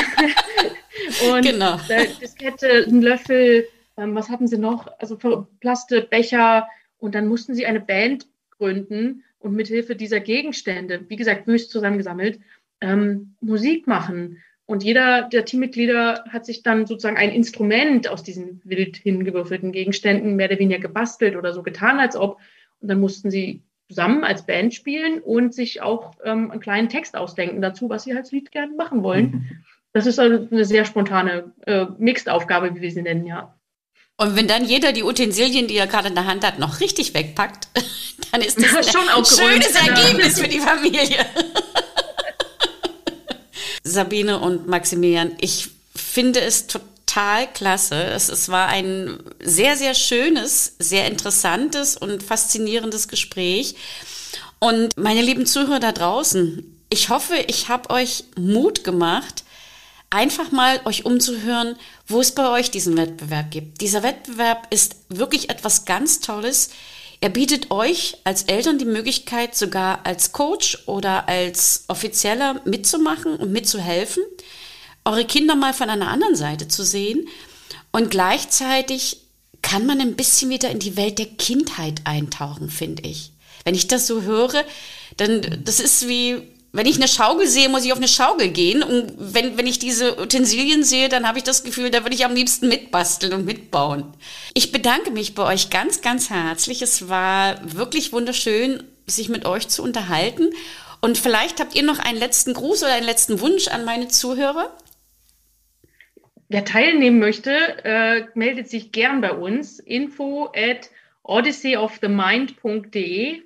und 1.32 1.44
genau. 1.44 1.78
Äh, 1.88 2.06
Diskette, 2.20 2.86
ein 2.88 3.02
Löffel, 3.02 3.66
ähm, 3.96 4.14
was 4.14 4.28
hatten 4.28 4.46
sie 4.46 4.58
noch? 4.58 4.88
Also 4.98 5.16
Plaste, 5.60 6.02
Becher. 6.02 6.68
Und 6.98 7.14
dann 7.14 7.26
mussten 7.26 7.54
sie 7.54 7.66
eine 7.66 7.80
Band 7.80 8.26
gründen 8.62 9.24
und 9.40 9.54
mithilfe 9.54 9.96
dieser 9.96 10.20
Gegenstände, 10.20 11.04
wie 11.08 11.16
gesagt, 11.16 11.48
wüst 11.48 11.70
zusammengesammelt, 11.70 12.38
ähm, 12.80 13.34
Musik 13.40 13.86
machen. 13.88 14.38
Und 14.66 14.84
jeder 14.84 15.22
der 15.22 15.44
Teammitglieder 15.44 16.24
hat 16.28 16.46
sich 16.46 16.62
dann 16.62 16.86
sozusagen 16.86 17.16
ein 17.16 17.32
Instrument 17.32 18.08
aus 18.08 18.22
diesen 18.22 18.60
wild 18.64 18.96
hingewürfelten 18.96 19.72
Gegenständen 19.72 20.36
mehr 20.36 20.48
oder 20.48 20.60
weniger 20.60 20.78
gebastelt 20.78 21.36
oder 21.36 21.52
so 21.52 21.62
getan, 21.62 21.98
als 21.98 22.16
ob. 22.16 22.38
Und 22.80 22.88
dann 22.88 23.00
mussten 23.00 23.30
sie 23.30 23.62
zusammen 23.88 24.22
als 24.22 24.46
Band 24.46 24.72
spielen 24.72 25.20
und 25.20 25.52
sich 25.52 25.82
auch 25.82 26.12
ähm, 26.24 26.52
einen 26.52 26.60
kleinen 26.60 26.88
Text 26.88 27.16
ausdenken 27.16 27.60
dazu, 27.60 27.90
was 27.90 28.04
sie 28.04 28.14
als 28.14 28.30
Lied 28.32 28.52
gerne 28.52 28.74
machen 28.74 29.02
wollen. 29.02 29.50
Das 29.94 30.06
ist 30.06 30.18
eine 30.18 30.64
sehr 30.64 30.86
spontane 30.86 31.52
äh, 31.66 31.84
Mixed-Aufgabe, 31.98 32.74
wie 32.74 32.80
wir 32.80 32.90
sie 32.90 33.02
nennen, 33.02 33.26
ja. 33.26 33.54
Und 34.16 34.36
wenn 34.36 34.46
dann 34.46 34.64
jeder 34.64 34.92
die 34.92 35.02
Utensilien, 35.02 35.66
die 35.66 35.76
er 35.76 35.86
gerade 35.86 36.08
in 36.08 36.14
der 36.14 36.26
Hand 36.26 36.44
hat, 36.44 36.58
noch 36.58 36.80
richtig 36.80 37.14
wegpackt, 37.14 37.68
dann 38.32 38.40
ist 38.40 38.58
das 38.58 38.74
ein 38.74 38.84
schon 38.84 39.08
ein 39.08 39.24
schönes 39.24 39.74
Ergebnis 39.74 40.38
für 40.38 40.48
die 40.48 40.60
Familie. 40.60 41.26
Sabine 43.84 44.38
und 44.38 44.68
Maximilian, 44.68 45.32
ich 45.40 45.70
finde 45.94 46.40
es 46.40 46.66
total 46.66 47.52
klasse. 47.52 48.04
Es, 48.04 48.28
es 48.28 48.48
war 48.48 48.68
ein 48.68 49.18
sehr, 49.40 49.76
sehr 49.76 49.94
schönes, 49.94 50.76
sehr 50.78 51.06
interessantes 51.06 51.96
und 51.96 52.22
faszinierendes 52.22 53.08
Gespräch. 53.08 53.74
Und 54.60 54.96
meine 54.96 55.22
lieben 55.22 55.46
Zuhörer 55.46 55.80
da 55.80 55.90
draußen, 55.90 56.80
ich 56.90 57.08
hoffe, 57.08 57.34
ich 57.48 57.68
habe 57.68 57.90
euch 57.90 58.24
Mut 58.36 58.84
gemacht, 58.84 59.42
einfach 60.12 60.52
mal 60.52 60.80
euch 60.84 61.04
umzuhören, 61.06 61.74
wo 62.06 62.20
es 62.20 62.32
bei 62.32 62.48
euch 62.50 62.70
diesen 62.70 62.96
Wettbewerb 62.96 63.50
gibt. 63.50 63.80
Dieser 63.80 64.02
Wettbewerb 64.02 64.66
ist 64.70 64.96
wirklich 65.08 65.48
etwas 65.50 65.86
ganz 65.86 66.20
Tolles. 66.20 66.70
Er 67.20 67.30
bietet 67.30 67.70
euch 67.70 68.16
als 68.24 68.42
Eltern 68.44 68.78
die 68.78 68.84
Möglichkeit, 68.84 69.56
sogar 69.56 70.04
als 70.04 70.32
Coach 70.32 70.86
oder 70.86 71.28
als 71.28 71.84
Offizieller 71.88 72.60
mitzumachen 72.64 73.36
und 73.36 73.52
mitzuhelfen, 73.52 74.22
eure 75.04 75.24
Kinder 75.24 75.54
mal 75.54 75.72
von 75.72 75.88
einer 75.88 76.08
anderen 76.08 76.36
Seite 76.36 76.68
zu 76.68 76.84
sehen. 76.84 77.28
Und 77.90 78.10
gleichzeitig 78.10 79.18
kann 79.62 79.86
man 79.86 80.00
ein 80.00 80.14
bisschen 80.14 80.50
wieder 80.50 80.70
in 80.70 80.78
die 80.78 80.96
Welt 80.96 81.18
der 81.18 81.26
Kindheit 81.26 82.02
eintauchen, 82.04 82.68
finde 82.68 83.08
ich. 83.08 83.32
Wenn 83.64 83.74
ich 83.74 83.86
das 83.86 84.06
so 84.06 84.22
höre, 84.22 84.64
dann 85.16 85.62
das 85.64 85.80
ist 85.80 86.08
wie 86.08 86.42
wenn 86.72 86.86
ich 86.86 86.96
eine 86.96 87.06
Schaukel 87.06 87.46
sehe, 87.46 87.68
muss 87.68 87.84
ich 87.84 87.92
auf 87.92 87.98
eine 87.98 88.08
Schaukel 88.08 88.48
gehen. 88.48 88.82
Und 88.82 89.12
wenn, 89.18 89.58
wenn 89.58 89.66
ich 89.66 89.78
diese 89.78 90.18
Utensilien 90.18 90.84
sehe, 90.84 91.10
dann 91.10 91.28
habe 91.28 91.36
ich 91.36 91.44
das 91.44 91.64
Gefühl, 91.64 91.90
da 91.90 92.02
würde 92.02 92.14
ich 92.14 92.24
am 92.24 92.34
liebsten 92.34 92.68
mitbasteln 92.68 93.34
und 93.34 93.44
mitbauen. 93.44 94.06
Ich 94.54 94.72
bedanke 94.72 95.10
mich 95.10 95.34
bei 95.34 95.44
euch 95.44 95.68
ganz, 95.68 96.00
ganz 96.00 96.30
herzlich. 96.30 96.80
Es 96.80 97.10
war 97.10 97.60
wirklich 97.62 98.14
wunderschön, 98.14 98.84
sich 99.06 99.28
mit 99.28 99.44
euch 99.44 99.68
zu 99.68 99.82
unterhalten. 99.82 100.48
Und 101.02 101.18
vielleicht 101.18 101.60
habt 101.60 101.74
ihr 101.74 101.82
noch 101.82 101.98
einen 101.98 102.18
letzten 102.18 102.54
Gruß 102.54 102.84
oder 102.84 102.94
einen 102.94 103.04
letzten 103.04 103.40
Wunsch 103.40 103.68
an 103.68 103.84
meine 103.84 104.08
Zuhörer. 104.08 104.74
Wer 106.48 106.64
teilnehmen 106.64 107.18
möchte, 107.18 107.50
äh, 107.84 108.24
meldet 108.34 108.70
sich 108.70 108.92
gern 108.92 109.20
bei 109.20 109.32
uns. 109.32 109.78
Info 109.78 110.50
at 110.54 110.88
odysseyofthemind.de 111.22 113.42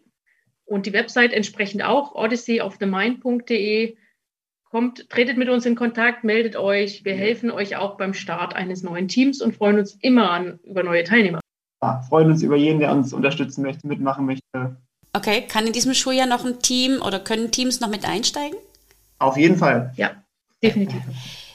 und 0.67 0.87
die 0.87 0.93
Website 0.93 1.33
entsprechend 1.33 1.83
auch 1.83 2.15
odysseyofthemind.de. 2.15 3.97
Kommt, 4.65 5.09
tretet 5.09 5.39
mit 5.39 5.49
uns 5.49 5.65
in 5.65 5.77
Kontakt, 5.77 6.25
meldet 6.25 6.57
euch. 6.57 7.05
Wir 7.05 7.15
helfen 7.15 7.51
euch 7.51 7.77
auch 7.77 7.97
beim 7.97 8.13
Start 8.13 8.55
eines 8.55 8.83
neuen 8.83 9.09
Teams 9.09 9.41
und 9.41 9.57
freuen 9.57 9.79
uns 9.79 9.97
immer 10.01 10.31
an, 10.31 10.59
über 10.65 10.83
neue 10.83 11.05
Teilnehmer. 11.05 11.41
Ja, 11.83 12.03
freuen 12.09 12.31
uns 12.31 12.43
über 12.43 12.57
jeden, 12.57 12.81
der 12.81 12.93
uns 12.93 13.13
unterstützen 13.13 13.63
möchte, 13.63 13.87
mitmachen 13.87 14.27
möchte. 14.27 14.77
Okay, 15.13 15.43
kann 15.43 15.67
in 15.67 15.73
diesem 15.73 15.95
Schuljahr 15.95 16.27
noch 16.27 16.45
ein 16.45 16.59
Team 16.61 17.01
oder 17.01 17.21
können 17.21 17.51
Teams 17.51 17.81
noch 17.81 17.89
mit 17.89 18.05
einsteigen? 18.05 18.59
Auf 19.19 19.37
jeden 19.37 19.57
Fall. 19.57 19.93
Ja, 19.97 20.11
definitiv. 20.63 21.01